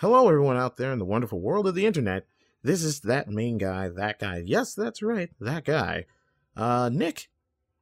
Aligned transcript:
Hello, 0.00 0.28
everyone 0.28 0.56
out 0.56 0.76
there 0.76 0.92
in 0.92 1.00
the 1.00 1.04
wonderful 1.04 1.40
world 1.40 1.66
of 1.66 1.74
the 1.74 1.84
internet. 1.84 2.24
This 2.62 2.84
is 2.84 3.00
that 3.00 3.28
main 3.28 3.58
guy, 3.58 3.88
that 3.88 4.20
guy. 4.20 4.44
Yes, 4.46 4.72
that's 4.72 5.02
right, 5.02 5.28
that 5.40 5.64
guy. 5.64 6.06
Uh, 6.56 6.88
Nick. 6.88 7.28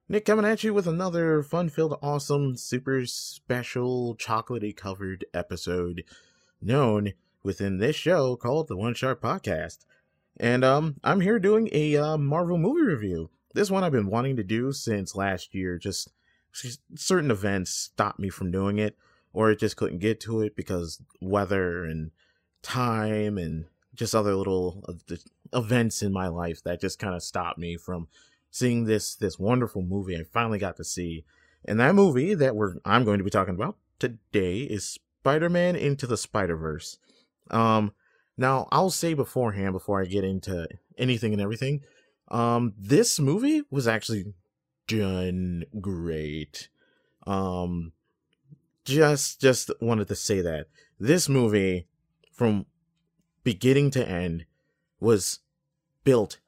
Nick 0.09 0.25
coming 0.25 0.47
at 0.47 0.65
you 0.65 0.73
with 0.73 0.87
another 0.87 1.43
fun 1.43 1.69
filled, 1.69 1.99
awesome, 2.01 2.57
super 2.57 3.05
special, 3.05 4.17
chocolatey 4.17 4.75
covered 4.75 5.27
episode 5.35 6.05
known 6.63 7.13
within 7.43 7.77
this 7.77 7.97
show 7.97 8.35
called 8.35 8.69
the 8.69 8.79
One 8.79 8.95
Sharp 8.95 9.21
Podcast. 9.21 9.85
And, 10.39 10.65
um, 10.65 10.97
I'm 11.05 11.21
here 11.21 11.39
doing 11.39 11.69
a 11.71 11.99
uh, 11.99 12.17
Marvel 12.17 12.57
movie 12.57 12.81
review. 12.81 13.29
This 13.53 13.71
one 13.71 13.85
I've 13.85 13.93
been 13.93 14.09
wanting 14.09 14.37
to 14.37 14.43
do 14.43 14.73
since 14.73 15.17
last 15.17 15.55
year, 15.55 15.77
just 15.77 16.09
certain 16.95 17.31
events 17.31 17.73
stopped 17.73 18.19
me 18.19 18.31
from 18.31 18.51
doing 18.51 18.79
it 18.79 18.97
or 19.37 19.51
it 19.51 19.59
just 19.59 19.77
couldn't 19.77 19.99
get 19.99 20.19
to 20.19 20.41
it 20.41 20.57
because 20.57 20.99
weather 21.21 21.85
and 21.85 22.11
time 22.63 23.37
and 23.37 23.67
just 23.95 24.15
other 24.15 24.35
little 24.35 24.83
events 25.53 26.01
in 26.01 26.11
my 26.11 26.27
life 26.27 26.63
that 26.63 26.81
just 26.81 26.99
kind 26.99 27.15
of 27.15 27.23
stopped 27.23 27.59
me 27.59 27.77
from 27.77 28.09
seeing 28.51 28.85
this 28.85 29.15
this 29.15 29.39
wonderful 29.39 29.83
movie 29.83 30.17
I 30.17 30.23
finally 30.23 30.59
got 30.59 30.79
to 30.79 30.85
see. 30.85 31.27
And 31.67 31.79
that 31.81 31.95
movie 31.95 32.33
that 32.33 32.57
we're 32.57 32.77
I'm 32.83 33.05
going 33.05 33.19
to 33.19 33.25
be 33.25 33.31
talking 33.31 33.55
about 33.55 33.77
today 33.99 34.61
is 34.61 34.99
Spider-Man 35.21 35.77
Into 35.77 36.07
the 36.07 36.17
Spider-Verse. 36.17 36.99
Um 37.51 37.93
now 38.39 38.69
I'll 38.73 38.89
say 38.89 39.13
beforehand 39.13 39.75
before 39.75 40.01
I 40.01 40.07
get 40.07 40.25
into 40.25 40.67
anything 40.97 41.35
and 41.35 41.43
everything, 41.43 41.83
um 42.29 42.73
this 42.79 43.21
movie 43.21 43.65
was 43.71 43.87
actually 43.87 44.33
done 44.89 45.65
great. 45.79 46.71
Um 47.27 47.93
just 48.87 49.41
just 49.41 49.71
wanted 49.81 50.09
to 50.09 50.15
say 50.15 50.41
that 50.41 50.69
this 50.99 51.29
movie 51.29 51.87
from 52.33 52.65
beginning 53.45 53.91
to 53.91 54.09
end 54.09 54.47
was 54.99 55.41
built 56.05 56.39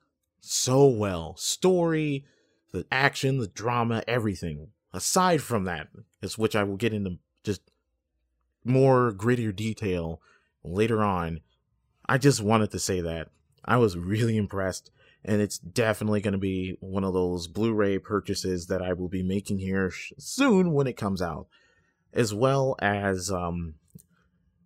so 0.40 0.86
well. 0.86 1.36
Story 1.36 2.24
the 2.72 2.86
action 2.90 3.38
the 3.38 3.48
drama 3.48 4.02
everything. 4.06 4.68
Aside 4.92 5.42
from 5.42 5.64
that 5.64 5.88
is 6.22 6.38
which 6.38 6.56
i 6.56 6.62
will 6.62 6.76
get 6.76 6.92
into 6.92 7.18
just 7.44 7.62
more 8.64 9.12
grittier 9.12 9.54
detail 9.54 10.20
later 10.64 11.02
on 11.02 11.40
i 12.06 12.18
just 12.18 12.42
wanted 12.42 12.70
to 12.70 12.78
say 12.78 13.00
that 13.00 13.28
i 13.64 13.76
was 13.76 13.96
really 13.96 14.36
impressed 14.36 14.90
and 15.24 15.40
it's 15.40 15.58
definitely 15.58 16.20
going 16.20 16.32
to 16.32 16.38
be 16.38 16.76
one 16.80 17.04
of 17.04 17.12
those 17.12 17.46
blu-ray 17.46 17.98
purchases 17.98 18.66
that 18.66 18.82
i 18.82 18.92
will 18.92 19.08
be 19.08 19.22
making 19.22 19.58
here 19.58 19.92
soon 20.18 20.72
when 20.72 20.86
it 20.86 20.96
comes 20.96 21.22
out 21.22 21.46
as 22.18 22.34
well 22.34 22.74
as 22.80 23.30
um, 23.30 23.74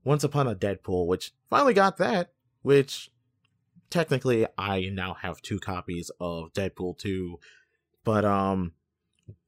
Once 0.04 0.24
Upon 0.24 0.48
a 0.48 0.54
Deadpool, 0.54 1.06
which 1.06 1.32
finally 1.50 1.74
got 1.74 1.98
that, 1.98 2.32
which 2.62 3.10
technically 3.90 4.46
I 4.56 4.88
now 4.90 5.14
have 5.20 5.42
two 5.42 5.60
copies 5.60 6.10
of 6.18 6.54
Deadpool 6.54 6.96
2, 6.96 7.38
but 8.04 8.24
um, 8.24 8.72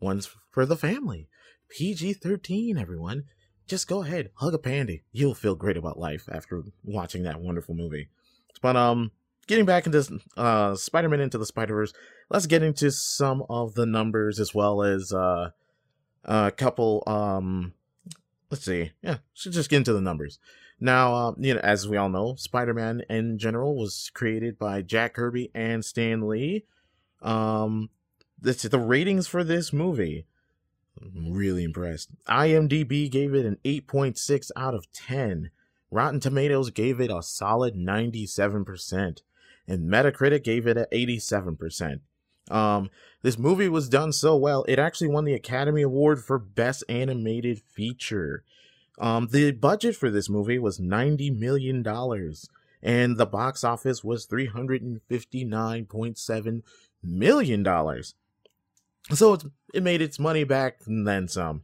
one's 0.00 0.28
for 0.50 0.66
the 0.66 0.76
family. 0.76 1.28
PG 1.70 2.14
13, 2.14 2.76
everyone. 2.76 3.24
Just 3.66 3.88
go 3.88 4.02
ahead, 4.02 4.30
hug 4.34 4.52
a 4.52 4.58
pandy. 4.58 5.02
You'll 5.10 5.34
feel 5.34 5.54
great 5.54 5.78
about 5.78 5.98
life 5.98 6.28
after 6.30 6.62
watching 6.84 7.22
that 7.22 7.40
wonderful 7.40 7.74
movie. 7.74 8.10
But 8.60 8.76
um, 8.76 9.12
getting 9.46 9.64
back 9.64 9.86
into 9.86 10.20
uh, 10.36 10.74
Spider-Man 10.74 11.20
into 11.20 11.38
the 11.38 11.46
Spider-Verse, 11.46 11.94
let's 12.28 12.46
get 12.46 12.62
into 12.62 12.90
some 12.90 13.42
of 13.48 13.74
the 13.74 13.86
numbers 13.86 14.38
as 14.38 14.54
well 14.54 14.82
as 14.82 15.10
uh, 15.10 15.50
a 16.22 16.50
couple 16.50 17.02
um 17.06 17.72
let's 18.50 18.64
see. 18.64 18.92
Yeah, 19.02 19.18
should 19.32 19.52
just 19.52 19.70
get 19.70 19.78
into 19.78 19.92
the 19.92 20.00
numbers. 20.00 20.38
Now, 20.80 21.14
uh, 21.14 21.34
you 21.38 21.54
know, 21.54 21.60
as 21.60 21.88
we 21.88 21.96
all 21.96 22.08
know, 22.08 22.34
Spider-Man 22.36 23.02
in 23.08 23.38
general 23.38 23.76
was 23.76 24.10
created 24.12 24.58
by 24.58 24.82
Jack 24.82 25.14
Kirby 25.14 25.50
and 25.54 25.84
Stan 25.84 26.28
Lee. 26.28 26.64
Um, 27.22 27.90
this 28.40 28.62
the 28.62 28.78
ratings 28.78 29.26
for 29.26 29.44
this 29.44 29.72
movie. 29.72 30.26
I'm 31.00 31.32
really 31.32 31.64
impressed. 31.64 32.10
IMDb 32.26 33.10
gave 33.10 33.34
it 33.34 33.46
an 33.46 33.58
8.6 33.64 34.50
out 34.56 34.74
of 34.74 34.90
10. 34.92 35.50
Rotten 35.90 36.20
Tomatoes 36.20 36.70
gave 36.70 37.00
it 37.00 37.10
a 37.10 37.22
solid 37.22 37.74
97%, 37.74 39.22
and 39.66 39.90
Metacritic 39.90 40.44
gave 40.44 40.66
it 40.66 40.76
an 40.76 40.86
87%. 40.92 42.00
Um, 42.50 42.90
this 43.22 43.38
movie 43.38 43.68
was 43.68 43.88
done 43.88 44.12
so 44.12 44.36
well, 44.36 44.64
it 44.68 44.78
actually 44.78 45.08
won 45.08 45.24
the 45.24 45.34
Academy 45.34 45.82
Award 45.82 46.22
for 46.22 46.38
Best 46.38 46.84
Animated 46.88 47.60
Feature. 47.60 48.44
Um, 48.98 49.28
the 49.30 49.52
budget 49.52 49.96
for 49.96 50.10
this 50.10 50.28
movie 50.28 50.58
was 50.58 50.78
$90 50.78 51.38
million, 51.38 51.82
and 52.82 53.16
the 53.16 53.26
box 53.26 53.64
office 53.64 54.04
was 54.04 54.26
$359.7 54.26 56.62
million. 57.02 58.02
So 59.10 59.38
it 59.72 59.82
made 59.82 60.02
its 60.02 60.18
money 60.18 60.44
back 60.44 60.80
and 60.86 61.06
then 61.06 61.28
some. 61.28 61.62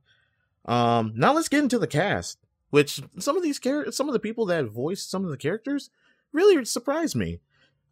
Um, 0.64 1.12
now 1.14 1.32
let's 1.32 1.48
get 1.48 1.62
into 1.62 1.78
the 1.78 1.86
cast, 1.86 2.38
which 2.70 3.02
some 3.18 3.36
of 3.36 3.42
these 3.42 3.58
characters, 3.58 3.96
some 3.96 4.08
of 4.08 4.12
the 4.12 4.18
people 4.18 4.46
that 4.46 4.66
voiced 4.66 5.10
some 5.10 5.24
of 5.24 5.30
the 5.30 5.36
characters 5.36 5.90
really 6.32 6.64
surprised 6.64 7.16
me. 7.16 7.40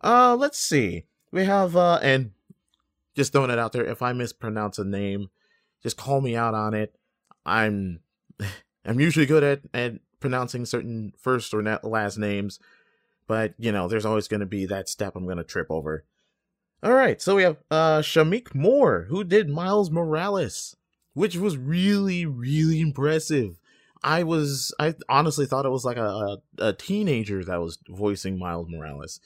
Uh, 0.02 0.36
let's 0.38 0.58
see. 0.58 1.04
We 1.30 1.44
have, 1.44 1.76
uh, 1.76 1.98
and 2.02 2.32
just 3.18 3.32
throwing 3.32 3.50
it 3.50 3.58
out 3.58 3.72
there. 3.72 3.84
If 3.84 4.00
I 4.00 4.12
mispronounce 4.12 4.78
a 4.78 4.84
name, 4.84 5.28
just 5.82 5.96
call 5.96 6.20
me 6.20 6.36
out 6.36 6.54
on 6.54 6.72
it. 6.72 6.94
I'm 7.44 7.98
I'm 8.86 9.00
usually 9.00 9.26
good 9.26 9.42
at 9.42 9.62
at 9.74 9.94
pronouncing 10.20 10.64
certain 10.64 11.12
first 11.18 11.52
or 11.52 11.62
last 11.82 12.16
names, 12.16 12.60
but 13.26 13.54
you 13.58 13.72
know, 13.72 13.88
there's 13.88 14.06
always 14.06 14.28
going 14.28 14.40
to 14.40 14.46
be 14.46 14.66
that 14.66 14.88
step 14.88 15.16
I'm 15.16 15.24
going 15.24 15.36
to 15.36 15.44
trip 15.44 15.66
over. 15.68 16.04
All 16.80 16.92
right, 16.92 17.20
so 17.20 17.34
we 17.34 17.42
have 17.42 17.56
uh 17.72 17.98
Shameik 17.98 18.54
Moore, 18.54 19.06
who 19.08 19.24
did 19.24 19.50
Miles 19.50 19.90
Morales, 19.90 20.76
which 21.14 21.36
was 21.36 21.56
really 21.56 22.24
really 22.24 22.80
impressive. 22.80 23.58
I 24.00 24.22
was 24.22 24.72
I 24.78 24.94
honestly 25.08 25.44
thought 25.44 25.66
it 25.66 25.70
was 25.70 25.84
like 25.84 25.96
a, 25.96 26.06
a, 26.06 26.38
a 26.58 26.72
teenager 26.72 27.44
that 27.44 27.60
was 27.60 27.78
voicing 27.88 28.38
Miles 28.38 28.68
Morales. 28.70 29.18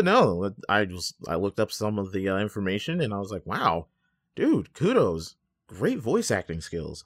But 0.00 0.06
no, 0.06 0.54
I 0.66 0.86
just 0.86 1.16
I 1.28 1.34
looked 1.34 1.60
up 1.60 1.70
some 1.70 1.98
of 1.98 2.10
the 2.10 2.26
uh, 2.30 2.38
information 2.38 3.02
and 3.02 3.12
I 3.12 3.18
was 3.18 3.30
like, 3.30 3.44
wow, 3.44 3.88
dude, 4.34 4.72
kudos, 4.72 5.36
great 5.66 5.98
voice 5.98 6.30
acting 6.30 6.62
skills. 6.62 7.04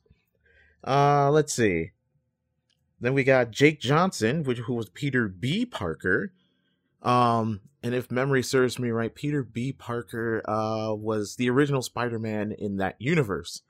Uh, 0.87 1.29
let's 1.33 1.53
see. 1.53 1.91
Then 3.01 3.13
we 3.13 3.25
got 3.25 3.51
Jake 3.51 3.81
Johnson, 3.81 4.45
which 4.45 4.59
who 4.59 4.75
was 4.75 4.91
Peter 4.91 5.27
B. 5.27 5.67
Parker. 5.67 6.35
Um, 7.03 7.63
and 7.83 7.97
if 7.97 8.13
memory 8.13 8.45
serves 8.45 8.79
me 8.79 8.91
right, 8.91 9.13
Peter 9.13 9.43
B. 9.43 9.73
Parker 9.73 10.41
uh 10.49 10.95
was 10.95 11.35
the 11.35 11.51
original 11.51 11.83
Spider-Man 11.83 12.53
in 12.53 12.77
that 12.77 12.95
universe. 13.01 13.63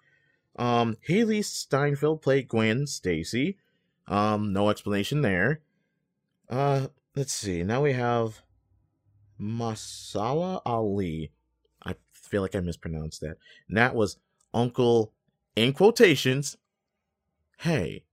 Um, 0.56 0.99
Hailee 1.09 1.43
Steinfeld 1.43 2.21
played 2.21 2.49
Gwen 2.49 2.87
Stacy. 2.87 3.56
Um, 4.06 4.53
no 4.53 4.69
explanation 4.69 5.23
there. 5.23 5.62
Uh, 6.51 6.89
let's 7.17 7.33
see. 7.33 7.62
Now 7.62 7.81
we 7.81 7.95
have 7.95 8.43
Masala 9.41 10.61
Ali. 10.65 11.31
I 11.84 11.95
feel 12.12 12.43
like 12.43 12.55
I 12.55 12.61
mispronounced 12.61 13.21
that. 13.21 13.37
And 13.69 13.77
that 13.77 13.95
was 13.95 14.19
Uncle, 14.53 15.12
in 15.56 15.72
quotations, 15.72 16.56
hey, 17.59 18.05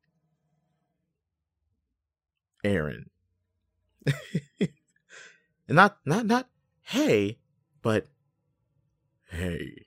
Aaron. 2.63 3.09
not, 5.67 5.97
not, 6.05 6.25
not, 6.25 6.47
hey, 6.83 7.37
but 7.81 8.07
hey. 9.29 9.85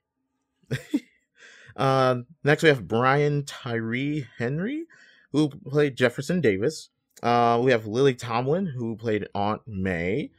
uh, 1.76 2.16
next, 2.44 2.62
we 2.62 2.68
have 2.68 2.88
Brian 2.88 3.44
Tyree 3.44 4.26
Henry, 4.38 4.84
who 5.32 5.48
played 5.48 5.96
Jefferson 5.96 6.40
Davis. 6.40 6.90
Uh, 7.22 7.60
we 7.62 7.70
have 7.70 7.86
Lily 7.86 8.14
Tomlin, 8.14 8.66
who 8.66 8.96
played 8.96 9.28
Aunt 9.34 9.62
May 9.66 10.30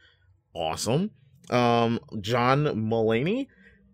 awesome. 0.56 1.10
Um, 1.50 2.00
John 2.20 2.64
Mulaney, 2.64 3.46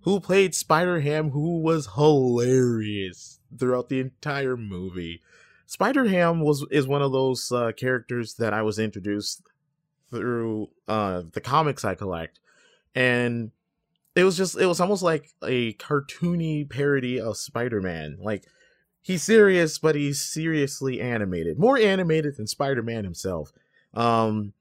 who 0.02 0.20
played 0.20 0.54
Spider 0.54 1.00
Ham, 1.00 1.30
who 1.30 1.60
was 1.60 1.88
hilarious 1.94 3.40
throughout 3.58 3.88
the 3.88 4.00
entire 4.00 4.56
movie. 4.56 5.20
Spider 5.66 6.06
Ham 6.06 6.40
was 6.40 6.66
is 6.70 6.86
one 6.86 7.02
of 7.02 7.12
those 7.12 7.50
uh, 7.50 7.72
characters 7.72 8.34
that 8.34 8.52
I 8.52 8.62
was 8.62 8.78
introduced 8.78 9.42
through 10.10 10.68
uh, 10.86 11.22
the 11.32 11.40
comics 11.40 11.84
I 11.84 11.94
collect, 11.94 12.40
and 12.94 13.50
it 14.14 14.24
was 14.24 14.36
just 14.36 14.56
it 14.58 14.66
was 14.66 14.80
almost 14.80 15.02
like 15.02 15.30
a 15.42 15.74
cartoony 15.74 16.68
parody 16.68 17.20
of 17.20 17.36
Spider 17.36 17.80
Man. 17.80 18.18
Like 18.20 18.44
he's 19.00 19.22
serious, 19.22 19.78
but 19.78 19.94
he's 19.94 20.20
seriously 20.20 21.00
animated, 21.00 21.58
more 21.58 21.78
animated 21.78 22.36
than 22.36 22.46
Spider 22.46 22.82
Man 22.82 23.04
himself. 23.04 23.52
Um, 23.94 24.52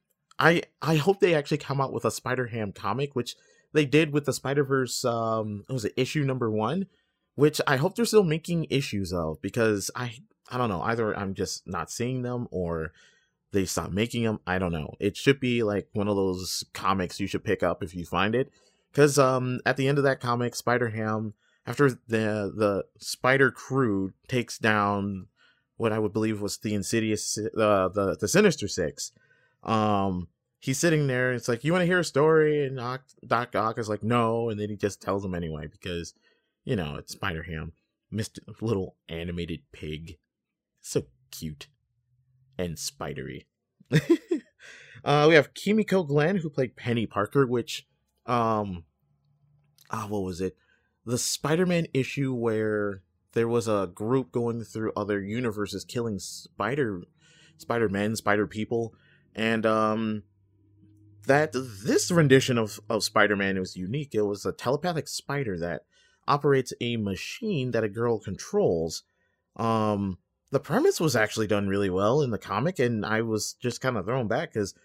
I 0.42 0.64
I 0.82 0.96
hope 0.96 1.20
they 1.20 1.36
actually 1.36 1.60
come 1.60 1.80
out 1.80 1.94
with 1.94 2.04
a 2.04 2.12
Spider 2.12 2.48
Ham 2.48 2.74
comic, 2.74 3.16
which 3.16 3.36
they 3.74 3.86
did 3.86 4.12
with 4.12 4.26
the 4.26 4.34
Spider 4.34 4.64
Verse. 4.64 5.06
Um, 5.06 5.64
was 5.70 5.86
it 5.86 5.94
issue 5.96 6.24
number 6.24 6.50
one? 6.50 6.88
Which 7.36 7.62
I 7.68 7.78
hope 7.78 7.96
they're 7.96 8.06
still 8.06 8.24
making 8.24 8.66
issues 8.70 9.14
of 9.14 9.40
because 9.42 9.92
I 9.96 10.18
I 10.50 10.58
don't 10.58 10.70
know 10.70 10.82
either 10.82 11.16
I'm 11.16 11.36
just 11.36 11.68
not 11.68 11.92
seeing 11.92 12.24
them 12.24 12.48
or 12.50 12.92
they 13.52 13.66
stopped 13.66 13.94
making 13.94 14.24
them. 14.24 14.40
I 14.48 14.58
don't 14.58 14.72
know. 14.72 14.96
It 15.00 15.16
should 15.16 15.40
be 15.40 15.62
like 15.62 15.88
one 15.94 16.08
of 16.08 16.16
those 16.16 16.66
comics 16.74 17.20
you 17.20 17.28
should 17.28 17.44
pick 17.44 17.62
up 17.62 17.84
if 17.84 17.96
you 17.96 18.06
find 18.06 18.34
it. 18.34 18.52
Because 18.92 19.20
um, 19.20 19.60
at 19.66 19.78
the 19.78 19.88
end 19.88 20.00
of 20.00 20.04
that 20.06 20.20
comic, 20.20 20.56
Spider 20.56 20.90
Ham, 20.90 21.36
after 21.68 21.90
the 21.92 22.52
the 22.56 22.86
Spider 22.98 23.52
Crew 23.52 24.14
takes 24.28 24.58
down 24.58 25.28
what 25.78 25.94
I 25.94 26.00
would 26.00 26.14
believe 26.14 26.42
was 26.42 26.58
the 26.58 26.74
Insidious, 26.74 27.38
uh, 27.38 27.90
the 27.90 28.18
the 28.20 28.28
Sinister 28.28 28.68
Six, 28.68 29.12
um, 29.63 30.28
he's 30.60 30.80
sitting 30.80 31.08
there. 31.08 31.34
It's 31.34 31.48
like, 31.48 31.63
you 31.63 31.72
want 31.72 31.81
to 31.81 31.88
hear 31.88 32.00
a 32.00 32.04
story? 32.04 32.66
And 32.66 32.78
Doc, 32.78 33.04
Doc 33.25 33.56
Ock 33.56 33.78
is 33.78 33.90
like, 33.90 34.04
no, 34.04 34.50
and 34.50 34.60
then 34.60 34.69
he 34.69 34.75
just 34.75 35.02
tells 35.02 35.25
him 35.25 35.36
anyway 35.36 35.68
because, 35.68 36.13
you 36.63 36.75
know, 36.75 36.96
it's 36.96 37.13
Spider 37.13 37.44
Ham, 37.44 37.74
Mr. 38.13 38.40
Little 38.62 38.96
animated 39.10 39.62
pig, 39.72 40.18
so 40.81 41.04
cute 41.31 41.68
and 42.58 42.78
spidery. 42.78 43.48
uh, 45.04 45.25
we 45.28 45.36
have 45.36 45.54
Kimiko 45.54 46.04
Glenn 46.04 46.38
who 46.38 46.50
played 46.50 46.75
Peni 46.75 47.10
Parker, 47.10 47.46
which, 47.46 47.88
um, 48.25 48.84
ah, 49.90 50.06
what 50.07 50.24
was 50.24 50.42
it? 50.42 50.56
The 51.06 51.18
Spider-Man 51.18 51.88
issue 51.94 52.34
where 52.34 53.02
there 53.34 53.48
was 53.48 53.68
a 53.68 53.90
group 53.94 54.31
going 54.31 54.64
through 54.64 54.92
other 54.96 55.22
universes 55.22 55.86
killing 55.86 56.19
spider 56.19 57.02
spider-men 57.57 58.16
spider 58.16 58.48
people 58.48 58.94
and 59.36 59.66
um 59.66 60.24
that 61.28 61.51
this 61.54 62.10
rendition 62.12 62.57
of, 62.57 62.80
of 62.89 63.04
spider-man 63.04 63.60
was 63.60 63.78
unique 63.78 64.13
it 64.13 64.22
was 64.22 64.45
a 64.45 64.51
telepathic 64.51 65.07
spider 65.07 65.57
that 65.57 65.83
operates 66.28 66.74
a 66.81 66.98
machine 66.98 67.72
that 67.72 67.83
a 67.83 67.89
girl 67.89 68.19
controls 68.19 69.04
um 69.56 70.18
the 70.51 70.60
premise 70.60 71.00
was 71.00 71.16
actually 71.16 71.48
done 71.48 71.68
really 71.68 71.89
well 71.89 72.22
in 72.22 72.30
the 72.30 72.38
comic, 72.38 72.78
and 72.78 73.06
I 73.06 73.22
was 73.22 73.54
just 73.54 73.81
kind 73.81 73.98
of 73.98 74.06
thrown 74.06 74.28
back 74.28 74.54
because 74.54 74.75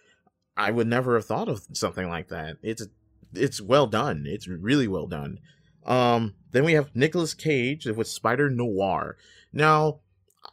I 0.57 0.71
would 0.71 0.87
never 0.87 1.17
have 1.17 1.27
thought 1.27 1.49
of 1.49 1.67
something 1.73 2.09
like 2.09 2.29
that. 2.29 2.57
It's 2.63 2.87
it's 3.35 3.61
well 3.61 3.89
done. 3.89 4.25
It's 4.27 4.47
really 4.47 4.89
well 4.89 5.09
done. 5.09 5.41
Um, 5.85 6.35
then 6.53 6.65
we 6.65 6.73
have 6.75 6.95
Nicolas 6.95 7.35
Cage 7.35 7.87
with 7.87 8.07
Spider 8.07 8.49
Noir. 8.49 9.17
Now, 9.53 10.01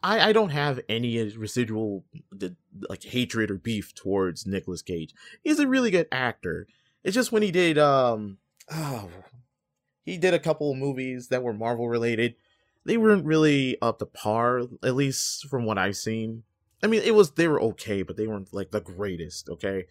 I, 0.03 0.29
I 0.29 0.33
don't 0.33 0.49
have 0.49 0.81
any 0.89 1.17
residual 1.35 2.03
like 2.89 3.03
hatred 3.03 3.49
or 3.49 3.57
beef 3.57 3.95
towards 3.95 4.45
Nicolas 4.45 4.81
Cage. 4.81 5.15
He's 5.43 5.59
a 5.59 5.67
really 5.67 5.91
good 5.91 6.07
actor. 6.11 6.67
It's 7.03 7.15
just 7.15 7.31
when 7.31 7.41
he 7.41 7.51
did 7.51 7.77
um 7.77 8.37
oh 8.71 9.09
he 10.05 10.17
did 10.17 10.33
a 10.33 10.39
couple 10.39 10.71
of 10.71 10.77
movies 10.77 11.29
that 11.29 11.43
were 11.43 11.53
Marvel 11.53 11.87
related 11.87 12.35
they 12.85 12.97
weren't 12.97 13.25
really 13.25 13.77
up 13.81 13.99
to 13.99 14.05
par, 14.05 14.61
at 14.83 14.95
least 14.95 15.47
from 15.47 15.65
what 15.65 15.77
I've 15.77 15.95
seen. 15.95 16.43
I 16.83 16.87
mean, 16.87 17.01
it 17.01 17.15
was 17.15 17.31
they 17.31 17.47
were 17.47 17.61
okay, 17.61 18.01
but 18.01 18.17
they 18.17 18.27
weren't 18.27 18.53
like 18.53 18.71
the 18.71 18.81
greatest. 18.81 19.49
Okay, 19.49 19.85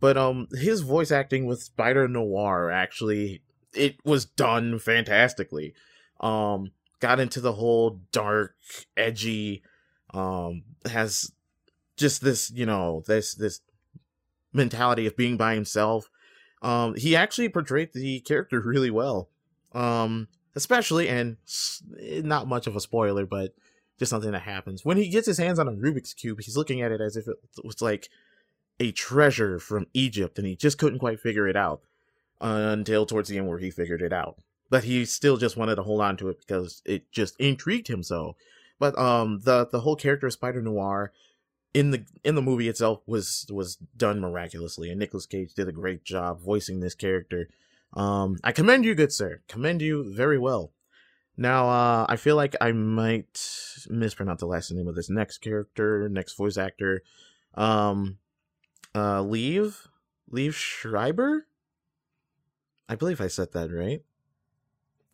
but 0.00 0.16
um, 0.16 0.48
his 0.52 0.80
voice 0.80 1.10
acting 1.10 1.46
with 1.46 1.62
Spider 1.62 2.08
Noir 2.08 2.70
actually 2.70 3.42
it 3.72 3.96
was 4.04 4.24
done 4.24 4.78
fantastically. 4.78 5.74
Um, 6.20 6.72
got 7.00 7.20
into 7.20 7.40
the 7.40 7.52
whole 7.52 8.00
dark, 8.12 8.54
edgy, 8.96 9.62
um, 10.12 10.62
has 10.86 11.32
just 11.96 12.22
this 12.22 12.50
you 12.50 12.66
know 12.66 13.02
this 13.06 13.34
this 13.34 13.60
mentality 14.52 15.06
of 15.06 15.16
being 15.16 15.36
by 15.36 15.54
himself. 15.54 16.10
Um, 16.62 16.94
he 16.96 17.16
actually 17.16 17.48
portrayed 17.48 17.92
the 17.92 18.20
character 18.20 18.60
really 18.64 18.90
well. 18.90 19.28
Um, 19.72 20.28
especially 20.54 21.08
and 21.08 21.36
eh, 22.00 22.22
not 22.24 22.48
much 22.48 22.66
of 22.66 22.76
a 22.76 22.80
spoiler 22.80 23.26
but 23.26 23.54
just 23.98 24.10
something 24.10 24.32
that 24.32 24.42
happens 24.42 24.84
when 24.84 24.96
he 24.96 25.08
gets 25.08 25.26
his 25.26 25.38
hands 25.38 25.58
on 25.58 25.68
a 25.68 25.72
rubik's 25.72 26.14
cube 26.14 26.40
he's 26.40 26.56
looking 26.56 26.80
at 26.80 26.92
it 26.92 27.00
as 27.00 27.16
if 27.16 27.28
it 27.28 27.36
was 27.64 27.80
like 27.80 28.08
a 28.78 28.90
treasure 28.92 29.58
from 29.58 29.86
egypt 29.94 30.38
and 30.38 30.46
he 30.46 30.56
just 30.56 30.78
couldn't 30.78 30.98
quite 30.98 31.20
figure 31.20 31.46
it 31.46 31.56
out 31.56 31.82
until 32.40 33.04
towards 33.04 33.28
the 33.28 33.36
end 33.36 33.48
where 33.48 33.58
he 33.58 33.70
figured 33.70 34.02
it 34.02 34.12
out 34.12 34.36
but 34.70 34.84
he 34.84 35.04
still 35.04 35.36
just 35.36 35.56
wanted 35.56 35.74
to 35.74 35.82
hold 35.82 36.00
on 36.00 36.16
to 36.16 36.28
it 36.28 36.38
because 36.40 36.82
it 36.86 37.10
just 37.12 37.38
intrigued 37.38 37.88
him 37.88 38.02
so 38.02 38.36
but 38.78 38.96
um 38.98 39.40
the 39.44 39.66
the 39.66 39.80
whole 39.80 39.96
character 39.96 40.26
of 40.26 40.32
spider 40.32 40.62
noir 40.62 41.12
in 41.74 41.90
the 41.90 42.04
in 42.24 42.34
the 42.34 42.42
movie 42.42 42.68
itself 42.68 43.02
was 43.06 43.46
was 43.50 43.76
done 43.96 44.20
miraculously 44.20 44.90
and 44.90 44.98
Nicolas 44.98 45.26
Cage 45.26 45.54
did 45.54 45.68
a 45.68 45.72
great 45.72 46.04
job 46.04 46.40
voicing 46.40 46.80
this 46.80 46.94
character 46.94 47.48
um, 47.94 48.38
I 48.44 48.52
commend 48.52 48.84
you, 48.84 48.94
good 48.94 49.12
sir. 49.12 49.40
Commend 49.48 49.82
you 49.82 50.12
very 50.12 50.38
well. 50.38 50.72
Now, 51.36 51.68
uh, 51.68 52.06
I 52.08 52.16
feel 52.16 52.36
like 52.36 52.54
I 52.60 52.72
might 52.72 53.40
mispronounce 53.88 54.40
the 54.40 54.46
last 54.46 54.70
name 54.70 54.88
of 54.88 54.94
this 54.94 55.10
next 55.10 55.38
character, 55.38 56.08
next 56.08 56.34
voice 56.34 56.56
actor. 56.56 57.02
Um, 57.54 58.18
uh, 58.94 59.22
Liev, 59.22 59.86
Liev 60.30 60.52
Schreiber. 60.52 61.46
I 62.88 62.94
believe 62.94 63.20
I 63.20 63.28
said 63.28 63.52
that 63.52 63.72
right. 63.72 64.02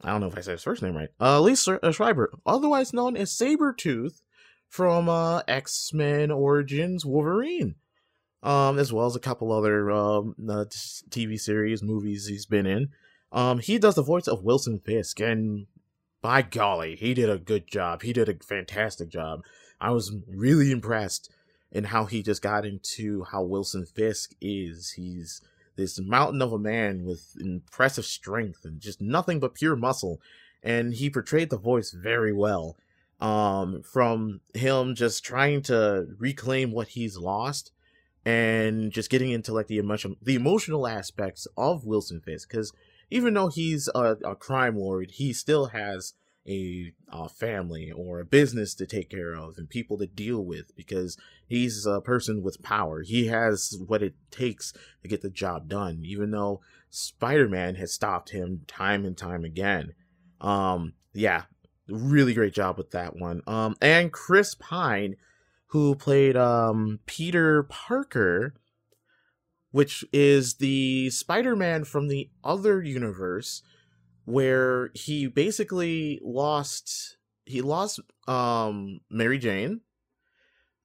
I 0.03 0.11
don't 0.11 0.21
know 0.21 0.29
if 0.29 0.37
I 0.37 0.43
said 0.43 0.53
his 0.53 0.63
first 0.63 0.83
name 0.83 0.97
right. 0.97 1.09
Uh, 1.21 1.43
uh, 1.43 1.93
Schreiber, 1.93 2.33
otherwise 2.45 2.93
known 2.93 3.17
as 3.17 3.31
Sabretooth 3.31 4.21
from 4.69 5.09
uh, 5.09 5.43
X 5.49 5.93
Men 5.93 6.31
Origins 6.31 7.05
Wolverine 7.05 7.77
um, 8.47 8.79
as 8.79 8.93
well 8.93 9.07
as 9.07 9.17
a 9.17 9.21
couple 9.21 9.53
other 9.53 9.91
um, 9.91 10.37
uh, 10.49 10.65
TV 11.11 11.39
series, 11.39 11.83
movies 11.83 12.27
he's 12.27 12.47
been 12.47 12.65
in. 12.65 12.91
Um, 13.33 13.59
he 13.59 13.77
does 13.77 13.97
the 13.97 14.03
voice 14.03 14.29
of 14.29 14.45
Wilson 14.45 14.79
Fisk, 14.79 15.19
and 15.21 15.67
by 16.23 16.43
golly, 16.43 16.95
he 16.95 17.13
did 17.13 17.29
a 17.29 17.39
good 17.39 17.67
job. 17.67 18.03
He 18.03 18.13
did 18.13 18.29
a 18.29 18.45
fantastic 18.45 19.09
job. 19.09 19.41
I 19.81 19.91
was 19.91 20.15
really 20.29 20.71
impressed 20.71 21.31
in 21.73 21.85
how 21.85 22.05
he 22.05 22.23
just 22.23 22.41
got 22.41 22.65
into 22.65 23.25
how 23.25 23.43
Wilson 23.43 23.85
Fisk 23.85 24.33
is. 24.41 24.93
He's 24.93 25.43
this 25.77 26.01
mountain 26.01 26.43
of 26.43 26.53
a 26.53 26.59
man 26.59 27.05
with 27.05 27.37
impressive 27.41 28.05
strength 28.05 28.65
and 28.65 28.81
just 28.81 29.01
nothing 29.01 29.41
but 29.41 29.55
pure 29.55 29.77
muscle, 29.77 30.21
and 30.63 30.95
he 30.95 31.11
portrayed 31.11 31.51
the 31.51 31.59
voice 31.59 31.93
very 31.93 32.33
well. 32.33 32.77
Um, 33.19 33.83
from 33.83 34.43
him 34.53 34.95
just 34.95 35.25
trying 35.25 35.63
to 35.63 36.07
reclaim 36.19 36.71
what 36.73 36.89
he's 36.89 37.17
lost 37.17 37.73
and 38.27 38.93
just 38.93 39.09
getting 39.09 39.31
into 39.31 39.55
like 39.55 39.69
the 39.69 39.79
emotion 39.79 40.17
the 40.21 40.35
emotional 40.35 40.87
aspects 40.87 41.47
of 41.57 41.87
Wilson 41.87 42.21
Fisk 42.21 42.51
because 42.51 42.75
even 43.11 43.35
though 43.35 43.49
he's 43.49 43.89
a, 43.95 44.17
a, 44.25 44.35
crime 44.35 44.77
lord, 44.77 45.13
he 45.13 45.33
still 45.33 45.67
has 45.67 46.15
a, 46.49 46.93
a, 47.09 47.29
family 47.29 47.91
or 47.91 48.21
a 48.21 48.25
business 48.25 48.75
to 48.75 48.87
take 48.87 49.11
care 49.11 49.35
of 49.35 49.59
and 49.59 49.69
people 49.69 49.99
to 49.99 50.07
deal 50.07 50.45
with 50.45 50.75
because 50.77 51.17
he's 51.47 51.87
a 51.87 52.01
person 52.01 52.43
with 52.43 52.63
power. 52.63 53.03
He 53.03 53.27
has 53.27 53.77
what 53.87 54.03
it 54.03 54.15
takes 54.31 54.73
to 55.03 55.09
get 55.09 55.23
the 55.23 55.31
job 55.31 55.69
done, 55.69 56.03
even 56.05 56.31
though 56.31 56.61
Spider 56.91 57.49
Man 57.49 57.75
has 57.77 57.93
stopped 57.93 58.31
him 58.31 58.63
time 58.67 59.05
and 59.05 59.17
time 59.17 59.45
again. 59.45 59.95
Um, 60.41 60.95
yeah, 61.13 61.45
really 61.89 62.35
great 62.35 62.55
job 62.55 62.79
with 62.79 62.91
that 62.93 63.17
one. 63.17 63.43
Um, 63.47 63.77
and 63.81 64.13
Chris 64.13 64.55
Pine 64.55 65.17
who 65.69 65.95
played 65.95 66.37
um, 66.37 67.01
Peter 67.07 67.65
Parker, 67.65 68.55
which 69.71 70.05
is 70.13 70.55
the 70.55 71.11
Spider 71.11 71.57
Man 71.57 71.85
from 71.85 72.09
the 72.09 72.31
other 72.45 72.83
universe, 72.83 73.63
where 74.27 74.91
he 74.95 75.29
basically 75.29 76.21
lost 76.23 77.17
he 77.47 77.63
lost 77.63 78.01
um 78.29 79.01
Mary 79.09 79.39
Jane. 79.39 79.81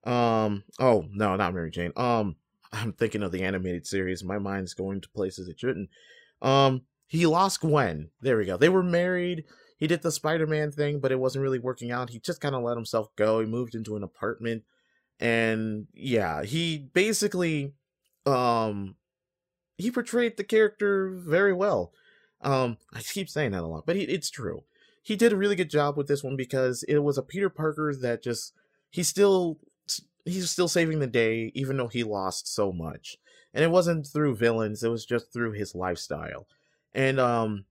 Um 0.04 0.64
oh 0.80 1.04
no, 1.10 1.36
not 1.36 1.52
Mary 1.52 1.70
Jane. 1.70 1.92
Um 1.96 2.36
I'm 2.72 2.92
thinking 2.92 3.22
of 3.22 3.32
the 3.32 3.42
animated 3.42 3.86
series. 3.86 4.24
My 4.24 4.38
mind's 4.38 4.74
going 4.74 5.02
to 5.02 5.08
places 5.10 5.48
it 5.48 5.60
shouldn't. 5.60 5.90
Um 6.40 6.82
he 7.06 7.26
lost 7.26 7.60
Gwen. 7.60 8.10
There 8.22 8.38
we 8.38 8.46
go. 8.46 8.56
They 8.56 8.70
were 8.70 8.82
married. 8.82 9.44
He 9.76 9.86
did 9.86 10.00
the 10.02 10.12
Spider-Man 10.12 10.70
thing, 10.70 11.00
but 11.00 11.12
it 11.12 11.18
wasn't 11.18 11.42
really 11.42 11.58
working 11.58 11.90
out. 11.90 12.10
He 12.10 12.20
just 12.20 12.40
kind 12.40 12.54
of 12.54 12.62
let 12.62 12.76
himself 12.76 13.08
go. 13.16 13.40
He 13.40 13.46
moved 13.46 13.74
into 13.74 13.96
an 13.96 14.02
apartment 14.02 14.62
and 15.22 15.86
yeah 15.94 16.42
he 16.42 16.78
basically 16.78 17.72
um 18.26 18.96
he 19.78 19.90
portrayed 19.90 20.36
the 20.36 20.44
character 20.44 21.10
very 21.10 21.52
well 21.52 21.92
um 22.42 22.76
i 22.92 23.00
keep 23.00 23.28
saying 23.28 23.52
that 23.52 23.62
a 23.62 23.66
lot 23.66 23.86
but 23.86 23.96
he, 23.96 24.02
it's 24.02 24.30
true. 24.30 24.64
He 25.04 25.16
did 25.16 25.32
a 25.32 25.36
really 25.36 25.56
good 25.56 25.70
job 25.70 25.96
with 25.96 26.06
this 26.06 26.22
one 26.22 26.36
because 26.36 26.84
it 26.84 26.98
was 26.98 27.18
a 27.18 27.22
peter 27.22 27.48
parker 27.48 27.92
that 27.94 28.22
just 28.22 28.54
he's 28.90 29.08
still 29.08 29.58
he's 30.24 30.48
still 30.50 30.68
saving 30.68 31.00
the 31.00 31.06
day 31.06 31.50
even 31.54 31.76
though 31.76 31.88
he 31.88 32.04
lost 32.04 32.52
so 32.52 32.72
much. 32.72 33.16
And 33.54 33.62
it 33.64 33.70
wasn't 33.70 34.06
through 34.06 34.36
villains 34.36 34.82
it 34.82 34.90
was 34.90 35.04
just 35.04 35.32
through 35.32 35.52
his 35.52 35.74
lifestyle. 35.74 36.46
And 36.94 37.18
um 37.18 37.64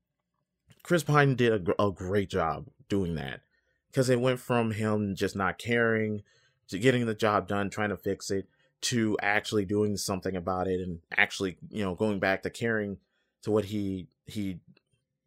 chris 0.83 1.03
pine 1.03 1.35
did 1.35 1.69
a, 1.69 1.83
a 1.83 1.91
great 1.91 2.29
job 2.29 2.65
doing 2.89 3.15
that 3.15 3.41
because 3.89 4.09
it 4.09 4.19
went 4.19 4.39
from 4.39 4.71
him 4.71 5.15
just 5.15 5.35
not 5.35 5.57
caring 5.57 6.23
to 6.69 6.79
getting 6.79 7.05
the 7.05 7.13
job 7.13 7.47
done, 7.47 7.69
trying 7.69 7.89
to 7.89 7.97
fix 7.97 8.31
it, 8.31 8.47
to 8.79 9.17
actually 9.21 9.65
doing 9.65 9.97
something 9.97 10.35
about 10.35 10.67
it 10.67 10.79
and 10.79 10.99
actually, 11.15 11.57
you 11.69 11.83
know, 11.83 11.93
going 11.95 12.19
back 12.19 12.43
to 12.43 12.49
caring 12.49 12.97
to 13.43 13.51
what 13.51 13.65
he 13.65 14.07
he 14.25 14.59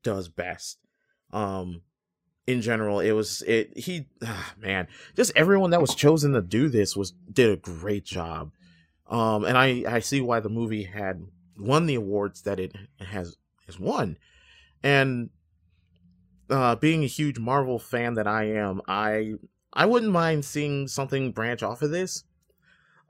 does 0.03 0.29
best. 0.29 0.79
Um 1.33 1.83
in 2.47 2.61
general, 2.61 3.01
it 3.01 3.13
was 3.13 3.43
it 3.43 3.77
he 3.77 4.07
ah, 4.23 4.55
man, 4.59 4.87
just 5.17 5.33
everyone 5.35 5.71
that 5.71 5.81
was 5.81 5.95
chosen 5.95 6.33
to 6.33 6.43
do 6.43 6.69
this 6.69 6.97
was 6.97 7.13
did 7.33 7.51
a 7.51 7.57
great 7.57 8.05
job. 8.05 8.53
Um, 9.07 9.45
and 9.45 9.57
I 9.57 9.85
I 9.89 10.01
see 10.01 10.21
why 10.21 10.41
the 10.41 10.49
movie 10.49 10.85
had 10.85 11.27
won 11.59 11.87
the 11.87 11.95
awards 11.95 12.43
that 12.43 12.59
it 12.61 12.75
has 13.01 13.37
has 13.67 13.79
won, 13.79 14.19
and 14.83 15.31
uh, 16.51 16.77
being 16.77 17.03
a 17.03 17.09
huge 17.09 17.39
Marvel 17.39 17.79
fan 17.79 18.15
that 18.15 18.27
I 18.27 18.45
am, 18.45 18.81
I 18.87 19.35
I 19.73 19.87
wouldn't 19.87 20.13
mind 20.13 20.45
seeing 20.45 20.89
something 20.89 21.33
branch 21.33 21.63
off 21.63 21.83
of 21.83 21.91
this. 21.91 22.25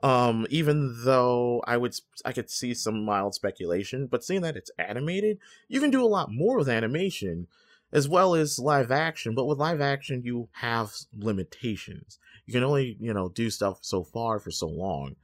Um, 0.03 0.45
even 0.49 1.01
though 1.03 1.63
I 1.65 1.77
would 1.77 1.95
I 2.23 2.31
could 2.31 2.49
see 2.49 2.73
some 2.73 3.05
mild 3.05 3.33
speculation, 3.33 4.07
but 4.07 4.23
seeing 4.23 4.41
that 4.41 4.57
it's 4.57 4.71
animated, 4.77 5.39
you 5.67 5.79
can 5.79 5.89
do 5.89 6.03
a 6.03 6.07
lot 6.07 6.31
more 6.31 6.57
with 6.57 6.69
animation 6.69 7.47
as 7.91 8.07
well 8.09 8.35
as 8.35 8.59
live 8.59 8.91
action. 8.91 9.35
But 9.35 9.45
with 9.45 9.57
live 9.57 9.81
action, 9.81 10.21
you 10.23 10.49
have 10.53 10.91
limitations. 11.17 12.19
You 12.45 12.53
can 12.53 12.63
only 12.63 12.97
you 12.99 13.13
know 13.13 13.29
do 13.29 13.49
stuff 13.49 13.79
so 13.81 14.03
far 14.03 14.39
for 14.39 14.51
so 14.51 14.67
long. 14.67 15.15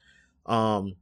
Um, 0.46 0.96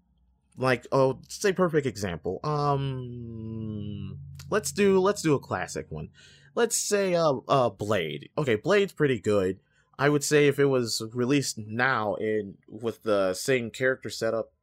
like 0.58 0.86
oh, 0.92 1.20
say 1.30 1.54
perfect 1.54 1.86
example. 1.88 2.40
Um, 2.44 4.18
let's 4.50 4.72
do 4.72 5.00
let's 5.00 5.22
do 5.22 5.36
a 5.36 5.40
classic 5.40 5.86
one. 5.90 6.10
Let's 6.56 6.76
say 6.76 7.16
uh, 7.16 7.36
uh 7.48 7.70
Blade. 7.70 8.30
Okay, 8.38 8.56
Blade's 8.56 8.94
pretty 8.94 9.20
good 9.20 9.60
I 10.00 10.08
would 10.08 10.24
say 10.24 10.48
if 10.48 10.58
it 10.60 10.66
was 10.66 11.04
released 11.14 11.58
now 11.58 12.16
and 12.16 12.56
with 12.70 13.04
the 13.04 13.34
same 13.34 13.70
character 13.70 14.10
setup, 14.10 14.54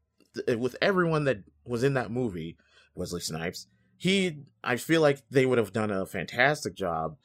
with 0.57 0.77
everyone 0.81 1.25
that 1.25 1.41
was 1.67 1.85
in 1.85 1.93
that 1.93 2.11
movie, 2.11 2.57
Wesley 2.95 3.21
Snipes, 3.21 3.67
he, 3.99 4.39
I 4.65 4.77
feel 4.77 5.03
like 5.03 5.21
they 5.31 5.45
would 5.45 5.59
have 5.59 5.75
done 5.75 5.91
a 5.91 6.07
fantastic 6.07 6.75
job 6.75 7.19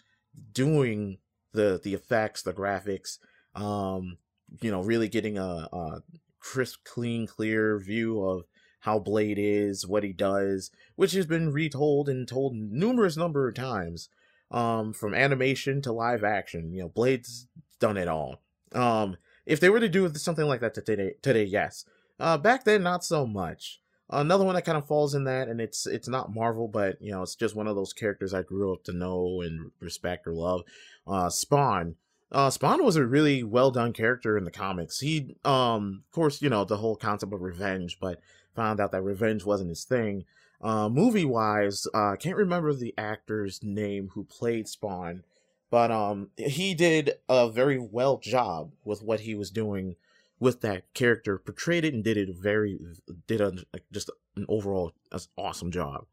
doing 0.52 1.20
the 1.54 1.80
the 1.82 1.94
effects, 1.94 2.42
the 2.42 2.52
graphics, 2.52 3.18
um, 3.56 4.18
you 4.62 4.72
know, 4.72 4.82
really 4.82 5.08
getting 5.08 5.38
a, 5.38 5.70
a 5.72 6.04
crisp, 6.40 6.84
clean, 6.84 7.28
clear 7.28 7.80
view 7.80 8.22
of 8.22 8.44
how 8.82 9.00
Blade 9.00 9.38
is, 9.40 9.88
what 9.88 10.04
he 10.04 10.12
does, 10.12 10.70
which 10.98 11.14
has 11.14 11.26
been 11.26 11.54
retold 11.54 12.10
and 12.10 12.28
told 12.28 12.56
numerous 12.56 13.16
number 13.16 13.48
of 13.48 13.56
times, 13.56 14.10
um, 14.50 14.92
from 14.92 15.14
animation 15.14 15.82
to 15.84 15.94
live 15.94 16.26
action. 16.26 16.74
You 16.74 16.82
know, 16.82 16.90
Blade's 16.90 17.48
done 17.82 17.98
it 17.98 18.08
all. 18.08 18.42
Um, 18.74 19.18
if 19.46 19.60
they 19.60 19.70
were 19.70 19.82
to 19.82 19.90
do 19.90 20.10
something 20.14 20.46
like 20.46 20.62
that 20.62 20.74
today, 20.74 21.16
today, 21.22 21.44
yes. 21.44 21.84
Uh, 22.18 22.38
back 22.38 22.64
then, 22.64 22.84
not 22.84 23.04
so 23.04 23.28
much. 23.28 23.82
Another 24.10 24.46
one 24.46 24.56
that 24.56 24.66
kind 24.66 24.78
of 24.78 24.88
falls 24.88 25.16
in 25.16 25.24
that, 25.24 25.48
and 25.48 25.62
it's 25.62 25.88
it's 25.88 26.08
not 26.08 26.34
Marvel, 26.34 26.68
but 26.68 27.02
you 27.02 27.12
know, 27.12 27.22
it's 27.22 27.36
just 27.36 27.56
one 27.56 27.68
of 27.68 27.76
those 27.76 27.94
characters 27.94 28.34
I 28.34 28.44
grew 28.44 28.74
up 28.74 28.84
to 28.84 28.94
know 28.94 29.42
and 29.42 29.72
respect 29.80 30.28
or 30.28 30.34
love. 30.34 30.64
Uh, 31.08 31.30
Spawn. 31.30 31.96
Uh, 32.32 32.50
Spawn 32.50 32.84
was 32.84 32.96
a 32.96 33.06
really 33.06 33.44
well 33.44 33.72
done 33.72 33.94
character 33.94 34.38
in 34.38 34.44
the 34.44 34.52
comics. 34.52 35.00
He, 35.00 35.36
um, 35.44 36.04
of 36.08 36.12
course, 36.14 36.42
you 36.42 36.50
know 36.50 36.66
the 36.66 36.78
whole 36.78 36.96
concept 36.96 37.34
of 37.34 37.42
revenge, 37.42 38.00
but 38.00 38.20
found 38.54 38.80
out 38.80 38.92
that 38.92 39.02
revenge 39.02 39.46
wasn't 39.46 39.70
his 39.70 39.86
thing. 39.86 40.26
Uh, 40.62 40.90
movie 40.90 41.26
wise, 41.26 41.88
uh, 41.94 42.16
can't 42.18 42.38
remember 42.38 42.74
the 42.74 42.94
actor's 42.98 43.64
name 43.64 44.10
who 44.14 44.24
played 44.26 44.68
Spawn, 44.68 45.24
but 45.72 45.90
um, 45.90 46.30
he 46.38 46.76
did 46.76 47.14
a 47.28 47.50
very 47.50 47.80
well 47.80 48.18
job 48.18 48.74
with 48.84 49.02
what 49.02 49.22
he 49.22 49.34
was 49.34 49.50
doing 49.50 49.96
with 50.40 50.62
that 50.62 50.84
character, 50.94 51.38
portrayed 51.38 51.86
it 51.86 51.94
and 51.94 52.04
did 52.04 52.18
it 52.18 52.30
very 52.36 52.78
did 53.26 53.40
a 53.42 53.54
just 53.92 54.12
an 54.36 54.46
overall 54.50 54.92
awesome 55.38 55.72
job. 55.72 56.06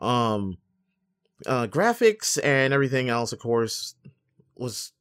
Um, 0.00 0.58
uh, 1.46 1.68
graphics 1.68 2.38
and 2.42 2.74
everything 2.74 3.08
else, 3.08 3.32
of 3.32 3.38
course, 3.38 3.94
was 4.56 4.92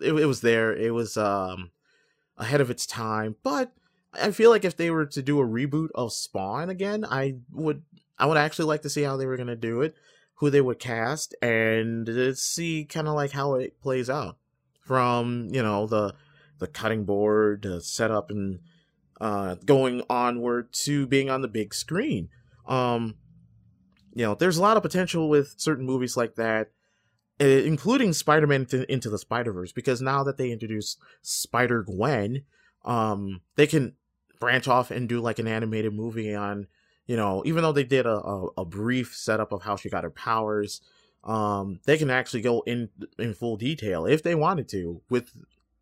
it, 0.00 0.12
it 0.12 0.26
was 0.26 0.40
there. 0.40 0.74
It 0.74 0.92
was 0.92 1.16
um 1.16 1.70
ahead 2.36 2.60
of 2.60 2.70
its 2.70 2.86
time, 2.86 3.36
but 3.44 3.72
I 4.14 4.32
feel 4.32 4.50
like 4.50 4.64
if 4.64 4.76
they 4.76 4.90
were 4.90 5.06
to 5.06 5.22
do 5.22 5.40
a 5.40 5.46
reboot 5.46 5.88
of 5.94 6.12
Spawn 6.12 6.70
again, 6.70 7.04
I 7.04 7.36
would 7.52 7.84
I 8.18 8.26
would 8.26 8.36
actually 8.36 8.66
like 8.66 8.82
to 8.82 8.90
see 8.90 9.02
how 9.02 9.16
they 9.16 9.26
were 9.26 9.36
gonna 9.36 9.54
do 9.54 9.82
it 9.82 9.94
who 10.36 10.50
they 10.50 10.60
would 10.60 10.78
cast 10.78 11.34
and 11.40 12.36
see 12.36 12.84
kind 12.84 13.08
of 13.08 13.14
like 13.14 13.32
how 13.32 13.54
it 13.54 13.80
plays 13.80 14.10
out 14.10 14.38
from 14.80 15.48
you 15.52 15.62
know 15.62 15.86
the 15.86 16.14
the 16.58 16.66
cutting 16.66 17.04
board 17.04 17.62
the 17.62 17.80
setup 17.80 18.30
and 18.30 18.60
uh, 19.22 19.54
going 19.64 20.02
onward 20.10 20.72
to 20.72 21.06
being 21.06 21.30
on 21.30 21.42
the 21.42 21.48
big 21.48 21.72
screen. 21.72 22.28
Um, 22.66 23.14
you 24.12 24.24
know, 24.24 24.34
there's 24.34 24.58
a 24.58 24.62
lot 24.62 24.76
of 24.76 24.82
potential 24.82 25.28
with 25.28 25.54
certain 25.58 25.86
movies 25.86 26.16
like 26.16 26.34
that, 26.34 26.72
including 27.38 28.12
Spider-Man 28.12 28.66
into 28.88 29.08
the 29.08 29.18
Spider-Verse, 29.18 29.70
because 29.70 30.02
now 30.02 30.24
that 30.24 30.38
they 30.38 30.50
introduced 30.50 30.98
Spider 31.22 31.84
Gwen, 31.84 32.42
um, 32.84 33.42
they 33.54 33.68
can 33.68 33.94
branch 34.40 34.66
off 34.66 34.90
and 34.90 35.08
do 35.08 35.20
like 35.20 35.38
an 35.38 35.46
animated 35.46 35.94
movie 35.94 36.34
on 36.34 36.66
you 37.06 37.16
know, 37.16 37.42
even 37.44 37.62
though 37.62 37.72
they 37.72 37.84
did 37.84 38.06
a, 38.06 38.16
a, 38.16 38.46
a 38.58 38.64
brief 38.64 39.14
setup 39.14 39.52
of 39.52 39.62
how 39.62 39.76
she 39.76 39.90
got 39.90 40.04
her 40.04 40.10
powers, 40.10 40.80
um, 41.24 41.80
they 41.84 41.98
can 41.98 42.10
actually 42.10 42.42
go 42.42 42.62
in 42.66 42.88
in 43.18 43.34
full 43.34 43.56
detail 43.56 44.06
if 44.06 44.22
they 44.22 44.34
wanted 44.34 44.68
to 44.70 45.02
with 45.08 45.30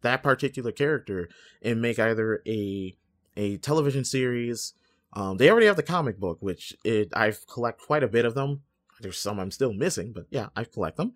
that 0.02 0.22
particular 0.22 0.72
character 0.72 1.28
and 1.62 1.80
make 1.80 1.98
either 1.98 2.42
a 2.46 2.96
a 3.36 3.56
television 3.58 4.04
series. 4.04 4.74
Um, 5.12 5.38
they 5.38 5.50
already 5.50 5.66
have 5.66 5.76
the 5.76 5.82
comic 5.82 6.18
book, 6.18 6.38
which 6.40 6.76
it 6.84 7.08
I've 7.14 7.46
collect 7.46 7.80
quite 7.80 8.02
a 8.02 8.08
bit 8.08 8.24
of 8.24 8.34
them. 8.34 8.62
There's 9.00 9.18
some 9.18 9.40
I'm 9.40 9.50
still 9.50 9.72
missing, 9.72 10.12
but 10.12 10.26
yeah, 10.30 10.48
I 10.54 10.64
collect 10.64 10.98
them, 10.98 11.14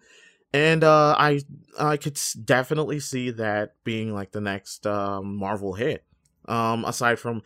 and 0.52 0.82
uh, 0.82 1.14
I 1.18 1.40
I 1.78 1.96
could 1.96 2.18
definitely 2.44 3.00
see 3.00 3.30
that 3.32 3.74
being 3.84 4.14
like 4.14 4.32
the 4.32 4.40
next 4.40 4.86
um, 4.86 5.36
Marvel 5.36 5.74
hit. 5.74 6.04
Um, 6.46 6.84
aside 6.84 7.18
from 7.18 7.42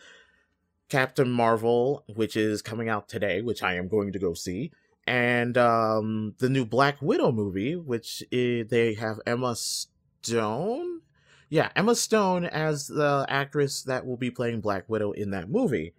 Captain 0.89 1.29
Marvel, 1.29 2.03
which 2.07 2.35
is 2.35 2.61
coming 2.61 2.89
out 2.89 3.07
today, 3.07 3.41
which 3.41 3.63
I 3.63 3.75
am 3.75 3.87
going 3.87 4.11
to 4.11 4.19
go 4.19 4.33
see, 4.33 4.71
and 5.07 5.57
um, 5.57 6.35
the 6.39 6.49
new 6.49 6.65
Black 6.65 7.01
Widow 7.01 7.31
movie, 7.31 7.75
which 7.75 8.23
is, 8.31 8.67
they 8.69 8.95
have 8.95 9.19
Emma 9.25 9.55
Stone. 9.55 11.01
Yeah, 11.49 11.69
Emma 11.75 11.95
Stone 11.95 12.45
as 12.45 12.87
the 12.87 13.25
actress 13.27 13.83
that 13.83 14.05
will 14.05 14.17
be 14.17 14.29
playing 14.29 14.61
Black 14.61 14.89
Widow 14.89 15.11
in 15.11 15.31
that 15.31 15.49
movie. 15.49 15.93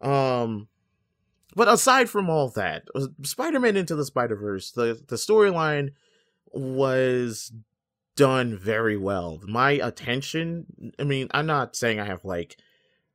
Um, 0.00 0.68
but 1.54 1.68
aside 1.68 2.08
from 2.08 2.30
all 2.30 2.48
that, 2.50 2.88
uh, 2.94 3.06
Spider-Man 3.22 3.76
into 3.76 3.94
the 3.94 4.04
Spider-Verse, 4.04 4.72
the 4.72 5.02
the 5.06 5.16
storyline 5.16 5.90
was 6.52 7.52
done 8.14 8.56
very 8.58 8.96
well. 8.96 9.40
My 9.46 9.72
attention, 9.72 10.92
I 10.98 11.04
mean, 11.04 11.28
I'm 11.32 11.46
not 11.46 11.74
saying 11.76 11.98
I 11.98 12.06
have 12.06 12.24
like, 12.24 12.56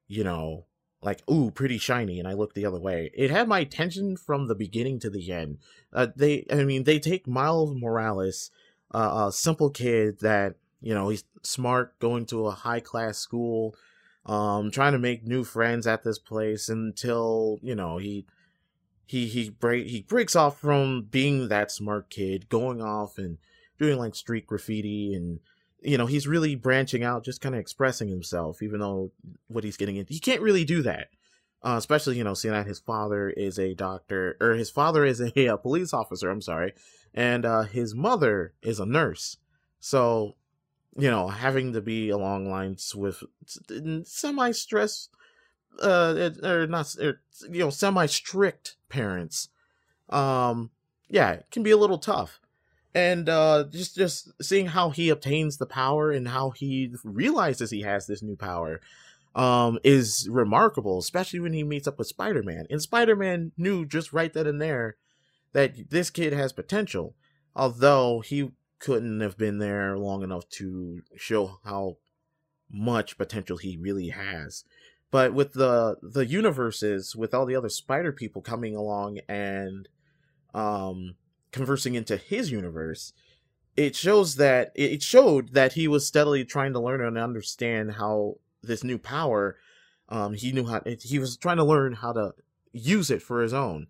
you 0.08 0.24
know, 0.24 0.66
like 1.02 1.22
ooh 1.30 1.52
pretty 1.52 1.78
shiny 1.78 2.20
and 2.20 2.28
i 2.28 2.34
look 2.34 2.54
the 2.54 2.66
other 2.66 2.80
way. 2.80 3.12
It 3.14 3.30
had 3.30 3.48
my 3.48 3.60
attention 3.60 4.18
from 4.18 4.48
the 4.48 4.56
beginning 4.56 5.00
to 5.00 5.10
the 5.10 5.32
end. 5.32 5.60
Uh, 5.94 6.08
they 6.16 6.46
i 6.52 6.64
mean 6.64 6.84
they 6.84 7.00
take 7.00 7.28
miles 7.28 7.76
morales 7.76 8.52
uh, 8.94 9.28
a 9.28 9.32
simple 9.32 9.70
kid 9.70 10.20
that 10.20 10.56
you 10.82 10.94
know 10.94 11.10
he's 11.10 11.24
smart 11.44 11.98
going 12.00 12.26
to 12.28 12.48
a 12.48 12.52
high 12.52 12.80
class 12.80 13.18
school 13.18 13.76
um 14.26 14.72
trying 14.72 14.94
to 14.94 15.00
make 15.00 15.26
new 15.26 15.44
friends 15.44 15.88
at 15.88 16.04
this 16.04 16.20
place 16.20 16.70
until 16.70 17.60
you 17.62 17.76
know 17.76 17.98
he 17.98 18.26
he 19.06 19.28
he 19.28 19.50
break 19.50 19.88
he 19.88 20.02
breaks 20.02 20.36
off 20.36 20.60
from 20.60 21.08
being 21.10 21.48
that 21.48 21.72
smart 21.72 22.10
kid 22.10 22.50
going 22.50 22.82
off 22.82 23.18
and 23.18 23.38
doing 23.80 23.98
like 23.98 24.16
street 24.16 24.46
graffiti 24.46 25.14
and 25.14 25.40
you 25.82 25.98
know, 25.98 26.06
he's 26.06 26.28
really 26.28 26.56
branching 26.56 27.04
out, 27.04 27.24
just 27.24 27.42
kind 27.42 27.56
of 27.56 27.62
expressing 27.62 28.08
himself, 28.08 28.62
even 28.62 28.80
though 28.80 29.12
what 29.48 29.64
he's 29.64 29.78
getting 29.78 29.96
into, 29.96 30.14
he 30.14 30.20
can't 30.20 30.42
really 30.42 30.66
do 30.66 30.82
that. 30.82 31.10
Uh, 31.64 31.76
especially, 31.78 32.18
you 32.18 32.24
know, 32.24 32.36
seeing 32.36 32.54
that 32.54 32.68
his 32.68 32.80
father 32.80 33.30
is 33.30 33.58
a 33.58 33.74
doctor, 33.74 34.38
or 34.40 34.54
his 34.54 34.70
father 34.70 35.04
is 35.04 35.20
a, 35.20 35.32
a 35.48 35.58
police 35.58 35.94
officer, 35.94 36.30
I'm 36.30 36.42
sorry, 36.42 36.74
and 37.14 37.46
uh, 37.46 37.64
his 37.64 37.96
mother 37.96 38.54
is 38.62 38.80
a 38.80 38.86
nurse. 38.86 39.38
So, 39.80 40.36
you 40.96 41.10
know, 41.10 41.28
having 41.28 41.74
to 41.74 41.82
be 41.82 42.10
along 42.10 42.50
lines 42.50 42.94
with 42.96 43.24
semi 44.04 44.52
stress, 44.52 45.10
uh, 45.82 46.30
or 46.44 46.68
not, 46.68 46.96
or, 47.02 47.22
you 47.50 47.60
know, 47.60 47.70
semi 47.70 48.06
strict 48.06 48.76
parents, 48.90 49.50
um, 50.10 50.72
yeah, 51.10 51.32
it 51.32 51.48
can 51.52 51.64
be 51.64 51.72
a 51.72 51.78
little 51.78 52.00
tough 52.00 52.40
and 52.98 53.30
uh, 53.30 53.66
just 53.70 53.96
just 53.96 54.32
seeing 54.42 54.66
how 54.66 54.90
he 54.90 55.10
obtains 55.10 55.58
the 55.58 55.68
power 55.68 56.10
and 56.10 56.28
how 56.28 56.50
he 56.50 56.92
realizes 57.04 57.70
he 57.70 57.82
has 57.84 58.08
this 58.08 58.24
new 58.24 58.36
power 58.36 58.82
um, 59.36 59.78
is 59.84 60.28
remarkable, 60.32 60.98
especially 60.98 61.40
when 61.40 61.54
he 61.54 61.64
meets 61.64 61.88
up 61.88 62.00
with 62.00 62.08
Spider 62.08 62.42
Man. 62.42 62.66
And 62.72 62.82
Spider 62.82 63.16
Man 63.16 63.52
knew 63.56 63.86
just 63.86 64.14
right 64.14 64.34
then 64.34 64.48
and 64.48 64.60
there 64.60 64.98
that 65.54 65.92
this 65.92 66.10
kid 66.10 66.34
has 66.34 66.52
potential, 66.52 67.14
although 67.56 68.22
he 68.22 68.50
couldn't 68.80 69.22
have 69.22 69.38
been 69.38 69.60
there 69.60 69.96
long 69.96 70.24
enough 70.24 70.50
to 70.50 71.04
show 71.16 71.60
how 71.64 71.98
much 72.72 73.16
potential 73.16 73.58
he 73.58 73.78
really 73.78 74.10
has. 74.10 74.64
But 75.12 75.36
with 75.36 75.54
the 75.54 75.98
the 76.02 76.26
universes, 76.26 77.16
with 77.16 77.36
all 77.36 77.46
the 77.46 77.56
other 77.56 77.70
spider 77.70 78.12
people 78.12 78.42
coming 78.42 78.76
along 78.76 79.20
and 79.30 79.88
um 80.56 81.14
conversing 81.58 81.96
into 81.96 82.16
his 82.16 82.52
universe, 82.52 83.14
it 83.76 83.96
shows 83.96 84.36
that 84.36 84.72
it 84.76 85.04
showed 85.04 85.54
that 85.54 85.74
he 85.74 85.88
was 85.88 86.08
steadily 86.08 86.46
trying 86.46 86.74
to 86.74 86.80
learn 86.80 87.02
and 87.02 87.18
understand 87.18 87.94
how 87.94 88.38
this 88.64 88.84
new 88.84 88.98
power 88.98 89.58
Um, 90.10 90.34
he 90.34 90.52
knew 90.54 90.66
how. 90.66 90.82
He 91.02 91.20
was 91.20 91.36
trying 91.38 91.58
to 91.58 91.66
learn 91.66 91.94
how 91.94 92.14
to 92.14 92.34
use 92.72 93.12
it 93.12 93.22
for 93.22 93.42
his 93.42 93.54
own. 93.54 93.88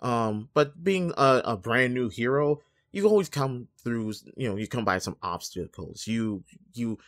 Um, 0.00 0.48
but 0.54 0.82
being 0.82 1.12
a, 1.16 1.42
a 1.44 1.56
brand 1.56 1.92
new 1.92 2.08
hero, 2.08 2.62
you 2.90 3.06
always 3.06 3.28
come 3.28 3.68
through. 3.84 4.14
You 4.36 4.48
know, 4.48 4.56
you 4.56 4.66
come 4.66 4.84
by 4.84 4.98
some 4.98 5.16
obstacles. 5.22 6.06
You 6.06 6.44
you 6.72 6.98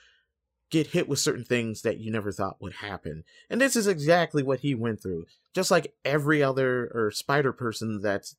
get 0.71 0.89
hit 0.89 1.09
with 1.09 1.19
certain 1.19 1.45
things 1.45 1.83
that 1.83 1.99
you 1.99 2.13
never 2.13 2.33
thought 2.33 2.61
would 2.61 2.75
happen. 2.75 3.25
And 3.49 3.61
this 3.61 3.77
is 3.77 3.87
exactly 3.87 4.43
what 4.43 4.61
he 4.61 4.75
went 4.75 5.01
through. 5.03 5.25
Just 5.55 5.71
like 5.71 5.95
every 6.05 6.43
other 6.43 6.93
or 6.95 7.11
spider 7.11 7.53
person 7.53 8.01
that's 8.03 8.37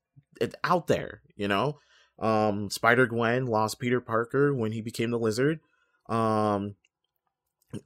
out 0.63 0.87
there, 0.87 1.21
you 1.35 1.47
know. 1.47 1.79
Um, 2.19 2.69
Spider 2.69 3.07
Gwen 3.07 3.47
lost 3.47 3.79
Peter 3.79 3.99
Parker 3.99 4.53
when 4.53 4.71
he 4.71 4.81
became 4.81 5.11
the 5.11 5.19
Lizard. 5.19 5.59
Um, 6.07 6.75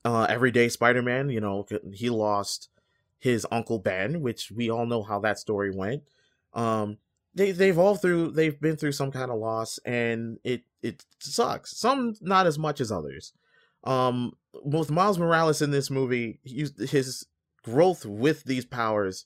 uh, 0.03 0.25
Everyday 0.29 0.69
Spider 0.69 1.01
Man, 1.01 1.29
you 1.29 1.39
know, 1.39 1.65
he 1.93 2.09
lost 2.09 2.69
his 3.19 3.45
uncle 3.51 3.79
Ben, 3.79 4.21
which 4.21 4.51
we 4.51 4.69
all 4.69 4.85
know 4.85 5.03
how 5.03 5.19
that 5.19 5.39
story 5.39 5.71
went. 5.73 6.03
Um, 6.53 6.97
they 7.33 7.51
they've 7.51 7.77
all 7.77 7.95
through 7.95 8.31
they've 8.31 8.59
been 8.59 8.77
through 8.77 8.93
some 8.93 9.11
kind 9.11 9.31
of 9.31 9.37
loss, 9.37 9.79
and 9.85 10.39
it 10.43 10.63
it 10.81 11.05
sucks. 11.19 11.77
Some 11.77 12.15
not 12.21 12.47
as 12.47 12.57
much 12.57 12.79
as 12.81 12.91
others. 12.91 13.33
Um, 13.83 14.33
with 14.63 14.89
Miles 14.89 15.19
Morales 15.19 15.61
in 15.61 15.71
this 15.71 15.91
movie, 15.91 16.39
his 16.43 17.25
growth 17.63 18.05
with 18.05 18.43
these 18.43 18.65
powers, 18.65 19.25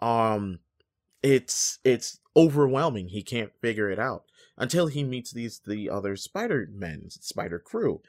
um, 0.00 0.58
it's 1.24 1.78
it's 1.84 2.20
overwhelming. 2.36 3.08
He 3.08 3.22
can't 3.22 3.50
figure 3.60 3.90
it 3.90 3.98
out 3.98 4.24
until 4.58 4.88
he 4.88 5.02
meets 5.02 5.32
these 5.32 5.60
the 5.66 5.88
other 5.88 6.16
Spider 6.16 6.68
Men, 6.70 7.08
Spider 7.08 7.58
Crew. 7.58 8.02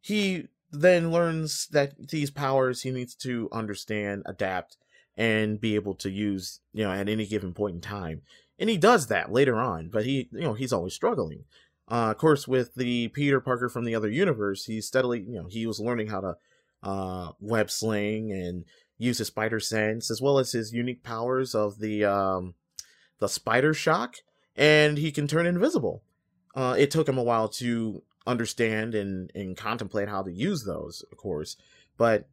He 0.00 0.48
then 0.70 1.10
learns 1.10 1.66
that 1.68 2.10
these 2.10 2.30
powers 2.30 2.82
he 2.82 2.90
needs 2.90 3.14
to 3.16 3.48
understand, 3.50 4.22
adapt, 4.26 4.76
and 5.16 5.60
be 5.60 5.74
able 5.74 5.94
to 5.94 6.10
use, 6.10 6.60
you 6.72 6.84
know, 6.84 6.92
at 6.92 7.08
any 7.08 7.26
given 7.26 7.54
point 7.54 7.76
in 7.76 7.80
time. 7.80 8.22
And 8.58 8.68
he 8.68 8.76
does 8.76 9.06
that 9.06 9.32
later 9.32 9.56
on, 9.56 9.88
but 9.88 10.04
he, 10.04 10.28
you 10.30 10.42
know, 10.42 10.52
he's 10.52 10.72
always 10.72 10.92
struggling. 10.92 11.44
Uh, 11.90 12.10
of 12.10 12.18
course, 12.18 12.46
with 12.46 12.74
the 12.74 13.08
Peter 13.08 13.40
Parker 13.40 13.70
from 13.70 13.84
the 13.84 13.94
other 13.94 14.10
universe, 14.10 14.66
he's 14.66 14.86
steadily, 14.86 15.20
you 15.20 15.40
know, 15.40 15.46
he 15.48 15.66
was 15.66 15.80
learning 15.80 16.08
how 16.08 16.20
to 16.20 16.36
uh, 16.82 17.32
web 17.40 17.70
sling 17.70 18.30
and 18.30 18.64
use 19.00 19.18
his 19.18 19.28
spider 19.28 19.58
sense, 19.58 20.10
as 20.10 20.20
well 20.20 20.38
as 20.38 20.52
his 20.52 20.72
unique 20.72 21.02
powers 21.02 21.54
of 21.54 21.78
the 21.78 22.04
um, 22.04 22.54
the 23.18 23.28
spider 23.28 23.74
shock, 23.74 24.16
and 24.54 24.98
he 24.98 25.10
can 25.10 25.26
turn 25.26 25.46
invisible. 25.46 26.02
Uh, 26.54 26.76
it 26.78 26.90
took 26.90 27.08
him 27.08 27.18
a 27.18 27.22
while 27.22 27.48
to 27.48 28.02
understand 28.26 28.94
and 28.94 29.32
and 29.34 29.56
contemplate 29.56 30.08
how 30.08 30.22
to 30.22 30.30
use 30.30 30.64
those, 30.64 31.02
of 31.10 31.16
course, 31.16 31.56
but 31.96 32.28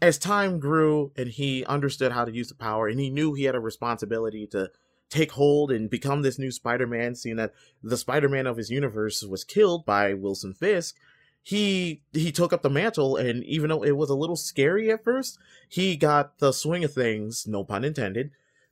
as 0.00 0.18
time 0.18 0.58
grew 0.58 1.12
and 1.16 1.28
he 1.28 1.64
understood 1.66 2.12
how 2.12 2.24
to 2.24 2.32
use 2.32 2.48
the 2.48 2.54
power, 2.54 2.88
and 2.88 2.98
he 2.98 3.10
knew 3.10 3.34
he 3.34 3.44
had 3.44 3.54
a 3.54 3.60
responsibility 3.60 4.46
to 4.46 4.70
take 5.10 5.32
hold 5.32 5.70
and 5.70 5.90
become 5.90 6.22
this 6.22 6.38
new 6.38 6.50
Spider-Man, 6.50 7.14
seeing 7.14 7.36
that 7.36 7.52
the 7.82 7.96
Spider-Man 7.96 8.46
of 8.46 8.56
his 8.56 8.70
universe 8.70 9.22
was 9.22 9.44
killed 9.44 9.84
by 9.84 10.14
Wilson 10.14 10.54
Fisk, 10.54 10.96
he 11.42 12.02
he 12.12 12.30
took 12.30 12.52
up 12.52 12.62
the 12.62 12.70
mantle 12.70 13.16
and 13.16 13.42
even 13.44 13.70
though 13.70 13.82
it 13.82 13.96
was 13.96 14.10
a 14.10 14.14
little 14.14 14.36
scary 14.36 14.90
at 14.90 15.04
first, 15.04 15.38
he 15.68 15.96
got 15.96 16.38
the 16.38 16.52
swing 16.52 16.84
of 16.84 16.92
things, 16.92 17.46
no 17.46 17.64
pun 17.64 17.84
intended, 17.84 18.30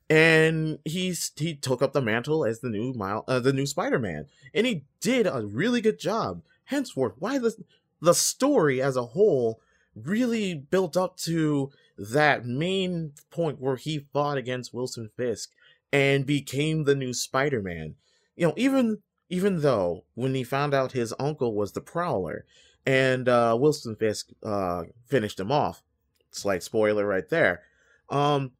and 0.09 0.79
he's 0.85 1.31
he 1.35 1.55
took 1.55 1.81
up 1.81 1.93
the 1.93 2.01
mantle 2.01 2.45
as 2.45 2.59
the 2.59 2.69
new 2.69 2.93
mile 2.93 3.23
uh, 3.27 3.39
the 3.39 3.53
new 3.53 3.65
Spider-Man. 3.65 4.27
And 4.53 4.65
he 4.65 4.85
did 5.01 5.27
a 5.27 5.45
really 5.45 5.81
good 5.81 5.99
job. 5.99 6.43
Henceforth, 6.65 7.13
why 7.19 7.37
the 7.37 7.55
the 8.01 8.13
story 8.13 8.81
as 8.81 8.95
a 8.95 9.07
whole 9.07 9.59
really 9.95 10.53
built 10.53 10.95
up 10.95 11.17
to 11.17 11.71
that 11.97 12.45
main 12.45 13.13
point 13.31 13.59
where 13.59 13.75
he 13.75 14.07
fought 14.13 14.37
against 14.37 14.73
Wilson 14.73 15.09
Fisk 15.17 15.51
and 15.91 16.25
became 16.25 16.83
the 16.83 16.95
new 16.95 17.13
Spider-Man. 17.13 17.95
You 18.35 18.47
know, 18.47 18.53
even 18.55 18.99
even 19.29 19.61
though 19.61 20.05
when 20.13 20.35
he 20.35 20.43
found 20.43 20.73
out 20.73 20.91
his 20.93 21.13
uncle 21.19 21.53
was 21.53 21.73
the 21.73 21.81
Prowler, 21.81 22.45
and 22.87 23.27
uh, 23.27 23.55
Wilson 23.59 23.97
Fisk 23.97 24.29
uh, 24.43 24.83
finished 25.05 25.39
him 25.39 25.51
off. 25.51 25.83
Slight 26.31 26.63
spoiler 26.63 27.05
right 27.05 27.27
there. 27.27 27.63
Um, 28.09 28.51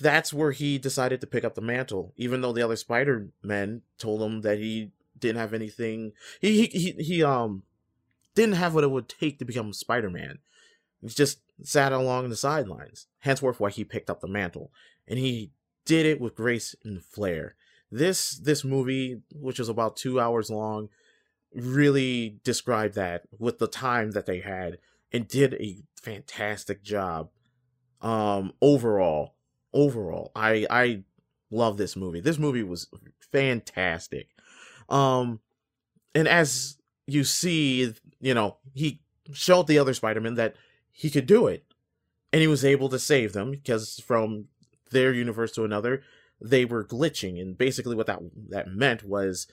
that's 0.00 0.34
where 0.34 0.50
he 0.50 0.78
decided 0.78 1.20
to 1.20 1.28
pick 1.28 1.44
up 1.44 1.54
the 1.54 1.60
mantle, 1.60 2.12
even 2.16 2.40
though 2.40 2.52
the 2.52 2.62
other 2.62 2.74
Spider-Men 2.74 3.82
told 3.96 4.20
him 4.20 4.40
that 4.40 4.58
he 4.58 4.90
didn't 5.18 5.38
have 5.38 5.54
anything. 5.54 6.12
He 6.40 6.66
he 6.66 6.78
he, 6.78 7.02
he 7.02 7.22
um 7.22 7.62
didn't 8.34 8.56
have 8.56 8.74
what 8.74 8.84
it 8.84 8.90
would 8.90 9.08
take 9.08 9.38
to 9.38 9.44
become 9.44 9.72
Spider-Man. 9.72 10.40
He 11.00 11.08
just 11.08 11.38
sat 11.62 11.92
along 11.92 12.28
the 12.28 12.36
sidelines. 12.36 13.06
Henceforth, 13.20 13.60
why 13.60 13.70
he 13.70 13.84
picked 13.84 14.10
up 14.10 14.20
the 14.20 14.28
mantle, 14.28 14.72
and 15.06 15.20
he 15.20 15.52
did 15.84 16.04
it 16.04 16.20
with 16.20 16.34
grace 16.34 16.74
and 16.84 17.04
flair. 17.04 17.54
This 17.92 18.32
this 18.32 18.64
movie, 18.64 19.22
which 19.32 19.60
is 19.60 19.68
about 19.68 19.96
two 19.96 20.18
hours 20.18 20.50
long, 20.50 20.88
really 21.54 22.38
described 22.44 22.94
that 22.94 23.22
with 23.38 23.58
the 23.58 23.68
time 23.68 24.12
that 24.12 24.26
they 24.26 24.40
had 24.40 24.78
and 25.12 25.26
did 25.28 25.54
a 25.54 25.82
fantastic 26.00 26.82
job. 26.82 27.30
Um, 28.00 28.52
overall, 28.60 29.34
overall, 29.72 30.30
I 30.36 30.66
I 30.70 31.02
love 31.50 31.76
this 31.76 31.96
movie. 31.96 32.20
This 32.20 32.38
movie 32.38 32.62
was 32.62 32.88
fantastic. 33.32 34.28
Um, 34.88 35.40
and 36.14 36.28
as 36.28 36.78
you 37.06 37.24
see, 37.24 37.92
you 38.20 38.34
know, 38.34 38.58
he 38.74 39.00
showed 39.32 39.66
the 39.66 39.78
other 39.78 39.94
Spider-Man 39.94 40.34
that 40.34 40.56
he 40.90 41.10
could 41.10 41.26
do 41.26 41.46
it, 41.46 41.64
and 42.32 42.40
he 42.40 42.48
was 42.48 42.64
able 42.64 42.88
to 42.90 42.98
save 42.98 43.32
them 43.32 43.50
because 43.50 44.00
from 44.00 44.46
their 44.90 45.12
universe 45.12 45.52
to 45.52 45.64
another, 45.64 46.02
they 46.40 46.64
were 46.64 46.84
glitching, 46.84 47.40
and 47.40 47.58
basically 47.58 47.96
what 47.96 48.06
that 48.06 48.20
that 48.50 48.68
meant 48.68 49.02
was 49.02 49.46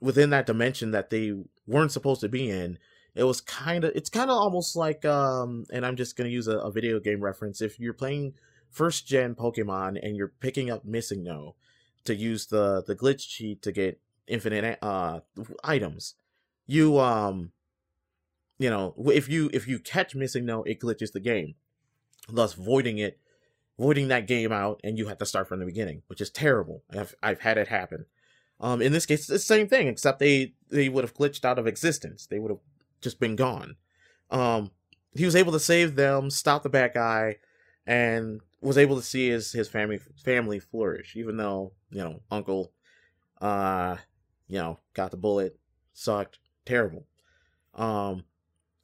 within 0.00 0.30
that 0.30 0.46
dimension 0.46 0.90
that 0.92 1.10
they 1.10 1.32
weren't 1.66 1.92
supposed 1.92 2.20
to 2.22 2.28
be 2.28 2.50
in. 2.50 2.78
It 3.14 3.24
was 3.24 3.40
kind 3.40 3.84
of 3.84 3.92
it's 3.94 4.10
kind 4.10 4.30
of 4.30 4.36
almost 4.36 4.76
like 4.76 5.04
um, 5.04 5.66
and 5.72 5.84
I'm 5.84 5.96
just 5.96 6.16
gonna 6.16 6.30
use 6.30 6.48
a, 6.48 6.58
a 6.58 6.70
video 6.70 7.00
game 7.00 7.20
reference. 7.20 7.60
If 7.60 7.78
you're 7.78 7.92
playing 7.92 8.34
first 8.70 9.06
gen 9.06 9.34
Pokemon 9.34 9.98
and 10.02 10.16
you're 10.16 10.32
picking 10.40 10.70
up 10.70 10.86
MissingNo 10.86 11.54
to 12.04 12.14
use 12.14 12.46
the 12.46 12.82
the 12.86 12.94
glitch 12.94 13.28
cheat 13.28 13.62
to 13.62 13.72
get 13.72 14.00
infinite 14.26 14.78
uh 14.80 15.20
items, 15.64 16.14
you 16.66 16.98
um 17.00 17.50
you 18.58 18.70
know 18.70 18.94
if 19.06 19.28
you 19.28 19.50
if 19.52 19.66
you 19.66 19.80
catch 19.80 20.14
MissingNo, 20.14 20.62
it 20.66 20.80
glitches 20.80 21.12
the 21.12 21.20
game, 21.20 21.56
thus 22.28 22.54
voiding 22.54 22.98
it 22.98 23.18
voiding 23.76 24.08
that 24.08 24.26
game 24.26 24.52
out 24.52 24.78
and 24.84 24.98
you 24.98 25.08
have 25.08 25.18
to 25.18 25.26
start 25.26 25.48
from 25.48 25.58
the 25.58 25.66
beginning, 25.66 26.02
which 26.06 26.20
is 26.20 26.30
terrible. 26.30 26.84
I've 26.96 27.14
I've 27.22 27.40
had 27.40 27.58
it 27.58 27.68
happen. 27.68 28.06
Um, 28.60 28.82
in 28.82 28.92
this 28.92 29.06
case, 29.06 29.20
it's 29.20 29.28
the 29.28 29.38
same 29.38 29.68
thing, 29.68 29.88
except 29.88 30.18
they 30.18 30.54
they 30.70 30.88
would 30.88 31.04
have 31.04 31.14
glitched 31.14 31.44
out 31.44 31.58
of 31.58 31.66
existence. 31.66 32.26
They 32.26 32.38
would 32.38 32.50
have 32.50 32.60
just 33.00 33.18
been 33.18 33.36
gone. 33.36 33.76
Um, 34.30 34.70
he 35.14 35.24
was 35.24 35.34
able 35.34 35.52
to 35.52 35.60
save 35.60 35.96
them, 35.96 36.30
stop 36.30 36.62
the 36.62 36.68
bad 36.68 36.92
guy, 36.94 37.36
and 37.86 38.40
was 38.60 38.78
able 38.78 38.96
to 38.96 39.02
see 39.02 39.28
his 39.28 39.52
his 39.52 39.68
family 39.68 39.98
family 40.22 40.60
flourish, 40.60 41.16
even 41.16 41.36
though 41.36 41.72
you 41.90 42.02
know 42.04 42.20
Uncle, 42.30 42.72
uh, 43.40 43.96
you 44.46 44.58
know, 44.58 44.78
got 44.94 45.10
the 45.10 45.16
bullet, 45.16 45.58
sucked, 45.94 46.38
terrible. 46.66 47.06
Um, 47.74 48.24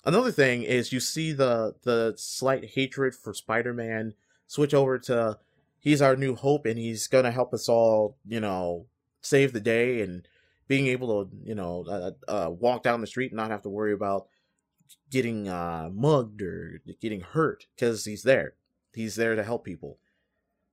another 0.05 0.33
thing 0.33 0.63
is 0.63 0.93
you 0.93 1.01
see 1.01 1.33
the 1.33 1.75
the 1.83 2.15
slight 2.17 2.65
hatred 2.75 3.15
for 3.15 3.35
Spider 3.35 3.75
Man 3.75 4.15
switch 4.47 4.73
over 4.73 4.99
to 4.99 5.39
he's 5.79 6.01
our 6.01 6.17
new 6.17 6.35
hope 6.35 6.65
and 6.67 6.79
he's 6.79 7.09
gonna 7.09 7.31
help 7.31 7.53
us 7.53 7.69
all, 7.69 8.17
you 8.27 8.41
know, 8.41 8.87
save 9.27 9.53
the 9.53 9.61
day 9.61 10.01
and 10.01 10.27
being 10.69 10.87
able 10.87 11.25
to, 11.25 11.37
you 11.45 11.55
know, 11.55 11.85
uh, 11.89 12.11
uh, 12.29 12.51
walk 12.51 12.83
down 12.83 13.01
the 13.01 13.07
street 13.07 13.31
and 13.31 13.37
not 13.37 13.51
have 13.51 13.63
to 13.63 13.69
worry 13.69 13.93
about 13.93 14.29
getting 15.11 15.49
uh, 15.49 15.91
mugged 15.93 16.43
or 16.43 16.81
getting 17.01 17.21
hurt 17.21 17.67
because 17.75 18.05
he's 18.05 18.23
there. 18.23 18.55
He's 18.95 19.17
there 19.17 19.35
to 19.35 19.45
help 19.45 19.65
people. 19.65 19.99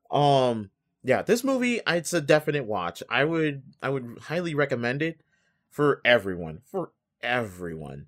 Um, 0.10 0.70
yeah, 1.04 1.22
this 1.22 1.44
movie 1.44 1.82
it's 1.86 2.14
a 2.14 2.22
definite 2.22 2.66
watch. 2.66 3.04
I 3.10 3.26
would 3.26 3.64
I 3.82 3.90
would 3.90 4.20
highly 4.24 4.56
recommend 4.56 5.02
it 5.02 5.22
for 5.70 6.02
everyone, 6.06 6.62
for 6.66 6.92
everyone. 7.22 8.08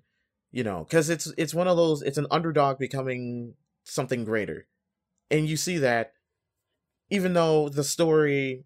You 0.50 0.64
know, 0.64 0.84
because 0.84 1.10
it's 1.10 1.32
it's 1.36 1.54
one 1.54 1.68
of 1.68 1.76
those. 1.76 2.02
It's 2.02 2.18
an 2.18 2.28
underdog 2.30 2.78
becoming 2.78 3.54
something 3.84 4.24
greater 4.24 4.66
and 5.30 5.48
you 5.48 5.56
see 5.56 5.78
that 5.78 6.12
even 7.10 7.32
though 7.32 7.68
the 7.68 7.84
story 7.84 8.64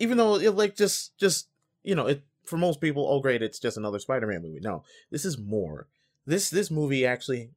even 0.00 0.16
though 0.18 0.36
it 0.36 0.50
like 0.56 0.76
just 0.76 1.16
just 1.18 1.48
you 1.82 1.94
know 1.94 2.06
it 2.06 2.22
for 2.44 2.56
most 2.56 2.80
people 2.80 3.06
oh 3.08 3.20
great 3.20 3.42
it's 3.42 3.58
just 3.58 3.76
another 3.76 3.98
spider-man 3.98 4.42
movie 4.42 4.60
no 4.60 4.82
this 5.10 5.24
is 5.24 5.38
more 5.38 5.86
this 6.26 6.50
this 6.50 6.70
movie 6.70 7.06
actually 7.06 7.50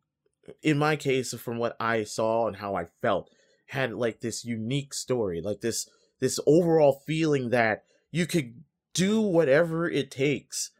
in 0.61 0.77
my 0.77 0.95
case 0.95 1.33
from 1.33 1.57
what 1.57 1.75
i 1.79 2.03
saw 2.03 2.47
and 2.47 2.57
how 2.57 2.75
i 2.75 2.85
felt 3.01 3.29
had 3.67 3.93
like 3.93 4.19
this 4.19 4.45
unique 4.45 4.93
story 4.93 5.41
like 5.41 5.61
this 5.61 5.89
this 6.19 6.39
overall 6.45 7.01
feeling 7.07 7.49
that 7.49 7.83
you 8.11 8.27
could 8.27 8.63
do 8.93 9.19
whatever 9.19 9.89
it 9.89 10.11
takes 10.11 10.71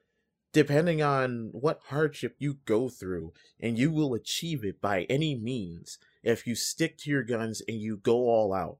depending 0.54 1.02
on 1.02 1.50
what 1.52 1.82
hardship 1.90 2.36
you 2.38 2.58
go 2.66 2.88
through 2.88 3.34
and 3.60 3.78
you 3.78 3.92
will 3.92 4.14
achieve 4.14 4.64
it 4.64 4.80
by 4.80 5.04
any 5.04 5.36
means 5.36 5.98
if 6.22 6.48
you 6.48 6.56
stick 6.56 6.98
to 7.00 7.10
your 7.10 7.24
guns 7.24 7.62
and 7.68 7.82
you 7.82 7.98
go 7.98 8.16
all 8.30 8.54
out. 8.54 8.78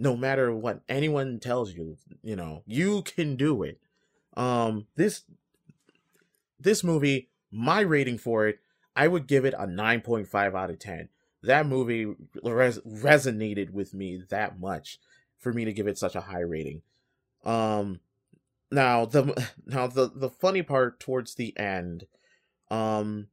No 0.00 0.16
matter 0.16 0.54
what 0.54 0.80
anyone 0.88 1.38
tells 1.40 1.74
you, 1.74 1.96
you 2.22 2.34
know, 2.34 2.62
you 2.66 3.02
can 3.02 3.36
do 3.36 3.62
it. 3.62 3.78
Um 4.36 4.86
this 4.96 5.24
this 6.58 6.84
movie, 6.84 7.28
my 7.50 7.80
rating 7.80 8.18
for 8.18 8.46
it, 8.48 8.60
I 8.94 9.08
would 9.08 9.26
give 9.26 9.44
it 9.44 9.54
a 9.56 9.66
9.5 9.66 10.54
out 10.54 10.70
of 10.70 10.78
10. 10.78 11.08
That 11.42 11.66
movie 11.66 12.06
res- 12.42 12.80
resonated 12.80 13.70
with 13.70 13.94
me 13.94 14.22
that 14.28 14.60
much 14.60 14.98
for 15.38 15.52
me 15.52 15.64
to 15.64 15.72
give 15.72 15.86
it 15.86 15.98
such 15.98 16.14
a 16.14 16.20
high 16.22 16.40
rating. 16.40 16.82
Um 17.44 18.00
now 18.70 19.04
the 19.04 19.48
now 19.66 19.86
the 19.86 20.10
the 20.14 20.30
funny 20.30 20.62
part 20.62 21.00
towards 21.00 21.34
the 21.34 21.58
end 21.58 22.06
um 22.70 23.28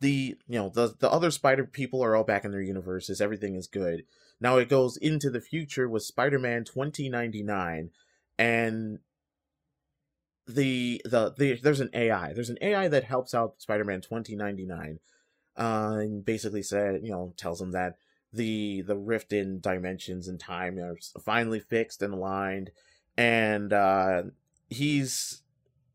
the 0.00 0.36
you 0.48 0.58
know 0.58 0.68
the 0.68 0.94
the 0.98 1.10
other 1.10 1.30
spider 1.30 1.64
people 1.64 2.02
are 2.02 2.16
all 2.16 2.24
back 2.24 2.44
in 2.44 2.50
their 2.50 2.62
universes. 2.62 3.20
Everything 3.20 3.54
is 3.54 3.66
good. 3.66 4.04
Now 4.40 4.56
it 4.56 4.68
goes 4.68 4.96
into 4.96 5.30
the 5.30 5.40
future 5.40 5.88
with 5.88 6.02
spider-man 6.02 6.64
2099 6.64 7.90
and 8.38 8.98
the, 10.46 11.00
the 11.04 11.32
the 11.36 11.60
there's 11.62 11.78
an 11.78 11.90
ai 11.92 12.32
there's 12.32 12.50
an 12.50 12.58
ai 12.60 12.88
that 12.88 13.04
helps 13.04 13.34
out 13.34 13.54
spider-man 13.58 14.00
2099 14.00 14.98
uh 15.56 15.96
and 16.00 16.24
basically 16.24 16.62
said 16.62 17.02
you 17.04 17.10
know 17.12 17.32
tells 17.36 17.60
him 17.60 17.70
that 17.70 17.94
the 18.32 18.82
the 18.82 18.96
rift 18.96 19.32
in 19.32 19.60
dimensions 19.60 20.28
and 20.28 20.38
time 20.38 20.78
are 20.78 20.96
finally 21.22 21.60
fixed 21.60 22.02
and 22.02 22.14
aligned. 22.14 22.70
And 23.16 23.72
uh 23.72 24.22
he's 24.68 25.42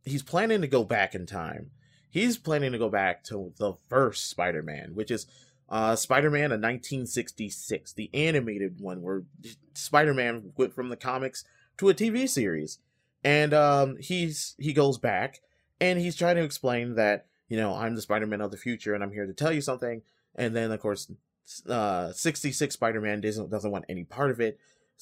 he's 0.04 0.24
planning 0.24 0.62
to 0.62 0.68
go 0.68 0.84
back 0.84 1.16
in 1.16 1.26
time 1.26 1.72
he's 2.16 2.38
planning 2.38 2.72
to 2.72 2.78
go 2.78 2.88
back 2.90 3.24
to 3.26 3.52
the 3.58 3.74
first 3.90 4.30
spider-man 4.30 4.92
which 4.96 5.12
is 5.12 5.28
uh 5.70 5.96
spider-man 5.96 6.46
of 6.46 6.62
1966 6.62 7.94
the 7.94 8.10
animated 8.14 8.80
one 8.80 9.02
where 9.02 9.24
spider-man 9.74 10.54
went 10.56 10.74
from 10.74 10.90
the 10.90 10.96
comics 10.96 11.44
to 11.78 11.90
a 11.90 11.94
tv 11.94 12.28
series. 12.28 12.80
And 13.24 13.54
um 13.54 13.98
he's 14.00 14.56
he 14.58 14.74
goes 14.74 14.98
back 14.98 15.42
and 15.80 16.00
he's 16.00 16.16
trying 16.16 16.36
to 16.38 16.44
explain 16.44 16.96
that 16.96 17.26
you 17.50 17.58
know 17.58 17.74
i'm 17.74 17.96
the 17.96 18.02
spider-man 18.02 18.42
of 18.42 18.52
the 18.52 18.58
future 18.58 18.94
and 18.94 19.04
i'm 19.04 19.12
here 19.12 19.26
to 19.26 19.34
tell 19.34 19.52
you 19.52 19.62
something. 19.62 20.02
And 20.36 20.56
then 20.56 20.72
of 20.72 20.80
course 20.80 21.12
uh 21.68 22.12
66 22.12 22.74
spider-man 22.74 23.22
doesn't 23.22 23.50
doesn't 23.50 23.72
want 23.72 23.86
any 23.90 24.04
part 24.04 24.32
of 24.32 24.40
it. 24.40 24.60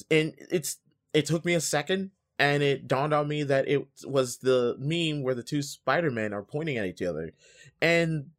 And 0.10 0.34
it's 0.38 0.78
it 1.14 1.26
took 1.26 1.46
me 1.46 1.54
a 1.54 1.62
second 1.62 2.12
and 2.40 2.64
it 2.64 2.88
dawned 2.88 3.14
on 3.14 3.28
me 3.28 3.44
that 3.44 3.68
it 3.68 3.86
was 4.06 4.38
the 4.38 4.76
meme 4.80 5.24
where 5.24 5.36
the 5.36 5.44
two 5.44 5.62
spider-men 5.62 6.34
are 6.34 6.42
pointing 6.42 6.78
at 6.78 6.86
each 6.86 7.02
other. 7.02 7.32
And 7.82 8.32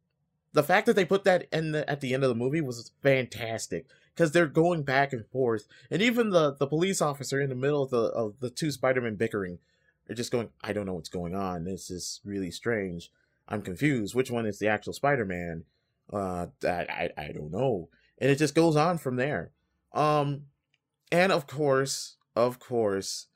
the 0.53 0.63
fact 0.63 0.85
that 0.85 0.95
they 0.95 1.05
put 1.05 1.23
that 1.25 1.47
in 1.51 1.71
the, 1.71 1.89
at 1.89 2.01
the 2.01 2.13
end 2.13 2.23
of 2.23 2.29
the 2.29 2.35
movie 2.35 2.61
was 2.61 2.91
fantastic 3.01 3.87
because 4.13 4.31
they're 4.31 4.47
going 4.47 4.83
back 4.83 5.13
and 5.13 5.25
forth. 5.27 5.67
And 5.91 6.01
even 6.01 6.29
the 6.29 6.55
the 6.55 6.67
police 6.67 7.01
officer 7.01 7.41
in 7.41 7.49
the 7.49 7.55
middle 7.55 7.83
of 7.83 7.89
the 7.89 7.97
of 7.97 8.39
the 8.39 8.49
two 8.49 8.71
spider-men 8.71 9.15
bickering 9.15 9.59
are 10.09 10.15
just 10.15 10.31
going 10.31 10.49
i 10.61 10.71
don't 10.71 10.85
know 10.85 10.93
what's 10.93 11.09
going 11.09 11.35
on. 11.35 11.65
This 11.65 11.89
is 11.91 12.21
really 12.23 12.51
strange. 12.51 13.11
I'm 13.47 13.61
confused. 13.61 14.15
Which 14.15 14.31
one 14.31 14.45
is 14.45 14.59
the 14.59 14.67
actual 14.67 14.93
spider-man? 14.93 15.65
Uh 16.11 16.47
I, 16.63 16.67
I 16.67 17.09
i 17.17 17.31
don't 17.33 17.51
know. 17.51 17.89
And 18.17 18.31
it 18.31 18.37
just 18.37 18.55
goes 18.55 18.75
on 18.75 18.97
from 18.97 19.17
there. 19.17 19.51
Um 19.93 20.43
and 21.11 21.31
of 21.31 21.47
course 21.47 22.15
of 22.35 22.59
course 22.59 23.27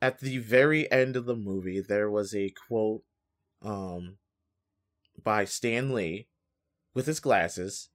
at 0.00 0.20
the 0.20 0.38
very 0.38 0.90
end 0.90 1.16
of 1.16 1.24
the 1.24 1.36
movie 1.36 1.80
there 1.80 2.10
was 2.10 2.34
a 2.34 2.50
quote 2.50 3.02
um 3.62 4.16
by 5.22 5.44
Stan 5.44 5.92
Lee 5.92 6.28
with 6.94 7.06
his 7.06 7.20
glasses 7.20 7.88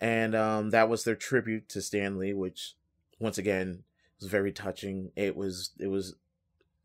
and 0.00 0.34
um 0.34 0.70
that 0.70 0.88
was 0.88 1.04
their 1.04 1.16
tribute 1.16 1.68
to 1.68 1.82
Stan 1.82 2.18
Lee 2.18 2.32
which 2.32 2.74
once 3.18 3.38
again 3.38 3.84
was 4.20 4.30
very 4.30 4.52
touching. 4.52 5.10
It 5.16 5.36
was 5.36 5.70
it 5.78 5.88
was 5.88 6.14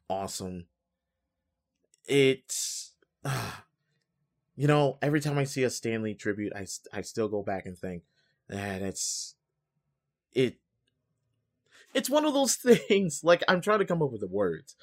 awesome. 0.10 0.66
It's 2.06 2.94
uh, 3.24 3.52
you 4.56 4.68
know 4.68 4.98
every 5.02 5.22
time 5.22 5.38
I 5.38 5.44
see 5.44 5.64
a 5.64 5.70
Stan 5.70 6.04
Lee 6.04 6.14
tribute 6.16 6.54
I 6.56 6.66
I 6.92 7.02
still 7.02 7.28
go 7.28 7.44
back 7.44 7.66
and 7.66 7.78
think 7.78 8.04
and 8.50 8.84
it's 8.84 9.36
it 10.34 10.58
it's 11.98 12.10
one 12.10 12.26
of 12.26 12.34
those 12.34 12.56
things 12.88 13.22
like 13.24 13.44
i'm 13.48 13.62
trying 13.62 13.80
to 13.80 13.86
come 13.86 14.02
up 14.02 14.12
with 14.12 14.22
the 14.22 14.28
words 14.28 14.76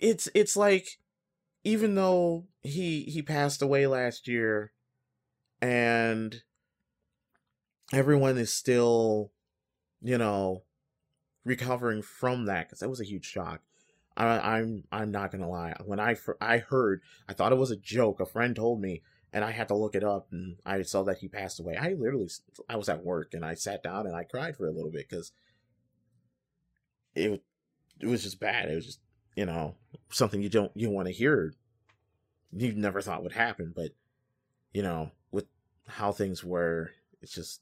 it's 0.00 0.28
it's 0.34 0.56
like 0.56 0.98
even 1.62 1.94
though 1.94 2.46
he 2.62 3.02
he 3.02 3.22
passed 3.22 3.62
away 3.62 3.86
last 3.86 4.26
year 4.26 4.72
and 5.60 6.42
everyone 7.92 8.38
is 8.38 8.52
still 8.52 9.30
you 10.02 10.18
know 10.18 10.62
recovering 11.44 12.02
from 12.02 12.46
that 12.46 12.66
because 12.66 12.80
that 12.80 12.88
was 12.88 13.00
a 13.00 13.04
huge 13.04 13.26
shock 13.26 13.60
I, 14.16 14.58
I'm 14.58 14.84
I'm 14.92 15.10
not 15.10 15.32
gonna 15.32 15.48
lie. 15.48 15.74
When 15.84 15.98
I 15.98 16.16
I 16.40 16.58
heard, 16.58 17.02
I 17.28 17.32
thought 17.32 17.50
it 17.50 17.58
was 17.58 17.72
a 17.72 17.76
joke. 17.76 18.20
A 18.20 18.26
friend 18.26 18.54
told 18.54 18.80
me, 18.80 19.02
and 19.34 19.44
I 19.44 19.50
had 19.50 19.66
to 19.68 19.74
look 19.74 19.96
it 19.96 20.04
up 20.04 20.28
and 20.30 20.56
I 20.64 20.80
saw 20.82 21.02
that 21.02 21.18
he 21.18 21.26
passed 21.26 21.58
away. 21.58 21.76
I 21.76 21.94
literally 21.94 22.30
I 22.68 22.76
was 22.76 22.88
at 22.88 23.04
work 23.04 23.34
and 23.34 23.44
I 23.44 23.54
sat 23.54 23.82
down 23.82 24.06
and 24.06 24.14
I 24.14 24.22
cried 24.22 24.56
for 24.56 24.68
a 24.68 24.72
little 24.72 24.92
bit 24.92 25.08
because 25.08 25.32
it 27.14 27.42
it 28.00 28.06
was 28.06 28.22
just 28.22 28.40
bad. 28.40 28.68
It 28.70 28.74
was 28.74 28.86
just 28.86 29.00
you 29.36 29.46
know 29.46 29.76
something 30.10 30.42
you 30.42 30.48
don't 30.48 30.72
you 30.74 30.90
want 30.90 31.08
to 31.08 31.14
hear. 31.14 31.52
You 32.52 32.72
never 32.72 33.00
thought 33.00 33.22
would 33.22 33.32
happen, 33.32 33.72
but 33.74 33.90
you 34.72 34.82
know 34.82 35.10
with 35.30 35.46
how 35.86 36.12
things 36.12 36.44
were, 36.44 36.90
it's 37.20 37.34
just 37.34 37.60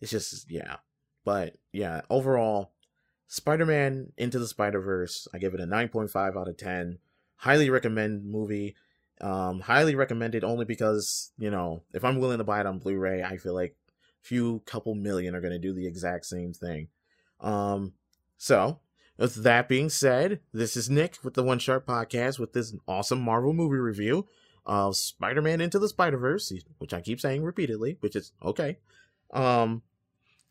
it's 0.00 0.10
just 0.10 0.50
yeah. 0.50 0.76
But 1.24 1.56
yeah, 1.72 2.02
overall, 2.10 2.72
Spider-Man 3.28 4.12
Into 4.18 4.38
the 4.38 4.46
Spider-Verse, 4.46 5.26
I 5.32 5.38
give 5.38 5.54
it 5.54 5.60
a 5.60 5.66
9.5 5.66 6.38
out 6.38 6.48
of 6.48 6.56
10. 6.56 6.98
Highly 7.36 7.70
recommend 7.70 8.30
movie. 8.30 8.76
Um, 9.20 9.60
highly 9.60 9.94
recommended 9.94 10.44
only 10.44 10.66
because, 10.66 11.32
you 11.38 11.50
know, 11.50 11.82
if 11.94 12.04
I'm 12.04 12.18
willing 12.18 12.38
to 12.38 12.44
buy 12.44 12.60
it 12.60 12.66
on 12.66 12.78
Blu-ray, 12.78 13.22
I 13.22 13.38
feel 13.38 13.54
like 13.54 13.76
few 14.20 14.60
couple 14.66 14.94
million 14.94 15.34
are 15.34 15.40
to 15.40 15.58
do 15.58 15.72
the 15.72 15.86
exact 15.86 16.26
same 16.26 16.52
thing. 16.52 16.88
Um, 17.40 17.92
so, 18.36 18.80
with 19.16 19.42
that 19.42 19.68
being 19.68 19.88
said, 19.88 20.40
this 20.52 20.76
is 20.76 20.90
Nick 20.90 21.18
with 21.22 21.34
the 21.34 21.42
One 21.42 21.58
Sharp 21.58 21.86
Podcast 21.86 22.38
with 22.38 22.52
this 22.52 22.74
awesome 22.88 23.20
Marvel 23.20 23.52
movie 23.52 23.76
review 23.76 24.26
of 24.66 24.96
Spider-Man 24.96 25.60
Into 25.60 25.78
the 25.78 25.88
Spider-Verse, 25.88 26.52
which 26.78 26.94
I 26.94 27.00
keep 27.00 27.20
saying 27.20 27.42
repeatedly, 27.42 27.96
which 28.00 28.16
is 28.16 28.32
okay. 28.42 28.78
Um, 29.32 29.82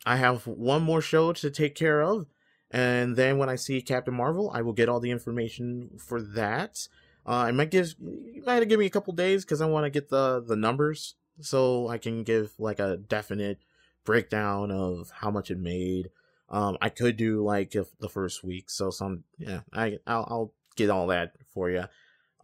I 0.06 0.16
have 0.16 0.46
one 0.46 0.82
more 0.82 1.00
show 1.00 1.32
to 1.32 1.50
take 1.50 1.74
care 1.74 2.02
of, 2.02 2.26
and 2.70 3.16
then 3.16 3.38
when 3.38 3.48
I 3.48 3.56
see 3.56 3.80
Captain 3.82 4.14
Marvel, 4.14 4.50
I 4.54 4.62
will 4.62 4.72
get 4.72 4.88
all 4.88 5.00
the 5.00 5.10
information 5.10 5.90
for 5.98 6.20
that. 6.20 6.88
Uh, 7.26 7.46
I 7.46 7.52
might 7.52 7.70
give 7.70 7.94
you 8.00 8.42
might 8.44 8.68
give 8.68 8.78
me 8.78 8.86
a 8.86 8.90
couple 8.90 9.14
days 9.14 9.44
because 9.44 9.60
I 9.60 9.66
want 9.66 9.84
to 9.84 9.90
get 9.90 10.10
the 10.10 10.42
the 10.46 10.56
numbers 10.56 11.14
so 11.40 11.88
I 11.88 11.98
can 11.98 12.22
give 12.22 12.52
like 12.58 12.78
a 12.80 12.96
definite 12.96 13.58
breakdown 14.04 14.70
of 14.70 15.10
how 15.10 15.30
much 15.30 15.50
it 15.50 15.58
made. 15.58 16.10
Um, 16.54 16.78
I 16.80 16.88
could 16.88 17.16
do 17.16 17.42
like 17.42 17.74
if 17.74 17.88
the 17.98 18.08
first 18.08 18.44
week, 18.44 18.70
so 18.70 18.90
some 18.90 19.24
yeah, 19.38 19.62
I 19.72 19.98
I'll, 20.06 20.26
I'll 20.30 20.52
get 20.76 20.88
all 20.88 21.08
that 21.08 21.32
for 21.52 21.68
you. 21.68 21.84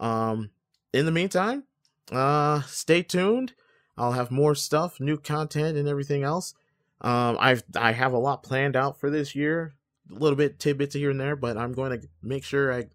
Um, 0.01 0.51
in 0.93 1.07
the 1.07 1.13
meantime, 1.13 1.63
uh, 2.11 2.63
stay 2.63 3.05
tuned. 3.05 3.53
I'll 3.97 4.11
have 4.11 4.33
more 4.33 4.57
stuff, 4.57 4.99
new 4.99 5.17
content, 5.17 5.79
and 5.79 5.87
everything 5.87 6.25
else. 6.25 6.55
Um, 7.01 7.37
I've 7.39 7.63
I 7.77 7.93
have 7.93 8.13
a 8.13 8.19
lot 8.19 8.43
planned 8.43 8.75
out 8.75 8.99
for 8.99 9.11
this 9.11 9.37
year, 9.37 9.75
a 10.11 10.19
little 10.19 10.37
bit 10.37 10.59
tidbits 10.59 10.97
here 10.97 11.11
and 11.11 11.21
there, 11.21 11.37
but 11.37 11.57
I'm 11.57 11.73
going 11.73 12.01
to 12.01 12.09
make 12.21 12.43
sure 12.43 12.73
I 12.73 12.87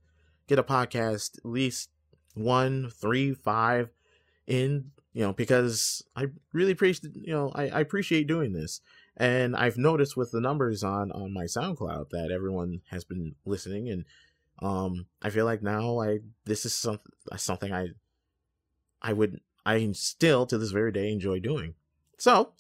get 0.48 0.60
a 0.60 0.64
podcast 0.64 1.38
at 1.38 1.46
least 1.46 1.92
one, 2.34 2.90
three, 2.90 3.34
five 3.34 3.90
in, 4.48 4.92
you 5.14 5.22
know, 5.22 5.32
because 5.32 6.04
I 6.14 6.26
really 6.52 6.74
appreciate, 6.74 7.16
you 7.16 7.34
know, 7.34 7.54
I, 7.56 7.70
I 7.70 7.80
appreciate 7.80 8.28
doing 8.28 8.52
this. 8.52 8.82
And 9.18 9.56
I've 9.56 9.78
noticed 9.78 10.18
with 10.18 10.32
the 10.32 10.42
numbers 10.42 10.84
on, 10.84 11.12
on 11.12 11.34
my 11.34 11.46
SoundCloud 11.46 12.10
that 12.10 12.32
everyone 12.32 12.82
has 12.90 13.04
been 13.04 13.36
listening 13.46 13.90
and, 13.90 14.06
um, 14.60 15.08
I 15.22 15.30
feel 15.32 15.46
like 15.46 15.62
now 15.62 16.02
I, 16.02 16.20
this 16.46 16.66
is 16.66 16.74
something, 16.74 17.12
something 17.36 17.74
I, 17.74 17.90
I 19.02 19.12
would, 19.12 19.42
I 19.66 19.92
still 19.94 20.46
to 20.46 20.58
this 20.58 20.72
very 20.72 20.92
day 20.92 21.12
enjoy 21.12 21.40
doing. 21.40 21.76
So, 22.18 22.54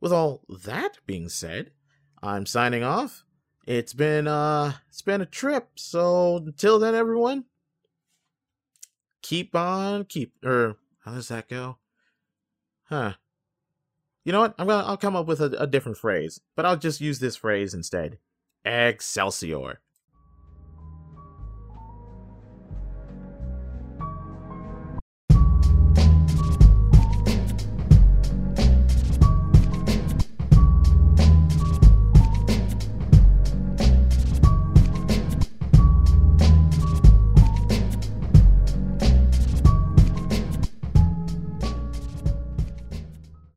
with 0.00 0.12
all 0.12 0.42
that 0.64 0.98
being 1.06 1.28
said, 1.28 1.70
I'm 2.22 2.46
signing 2.46 2.82
off. 2.82 3.24
It's 3.66 3.92
been 3.92 4.26
uh 4.26 4.72
it's 4.88 5.02
been 5.02 5.20
a 5.20 5.26
trip. 5.26 5.70
So 5.76 6.38
until 6.38 6.78
then 6.78 6.94
everyone, 6.94 7.44
keep 9.22 9.54
on 9.54 10.04
keep 10.04 10.32
or 10.44 10.76
how 11.04 11.12
does 11.12 11.28
that 11.28 11.48
go? 11.48 11.76
Huh. 12.84 13.14
You 14.28 14.32
know 14.32 14.40
what? 14.40 14.54
I'm 14.58 14.66
gonna 14.66 14.86
I'll 14.86 14.98
come 14.98 15.16
up 15.16 15.24
with 15.24 15.40
a, 15.40 15.56
a 15.58 15.66
different 15.66 15.96
phrase, 15.96 16.38
but 16.54 16.66
I'll 16.66 16.76
just 16.76 17.00
use 17.00 17.18
this 17.18 17.34
phrase 17.34 17.72
instead. 17.72 18.18
Excelsior. 18.62 19.80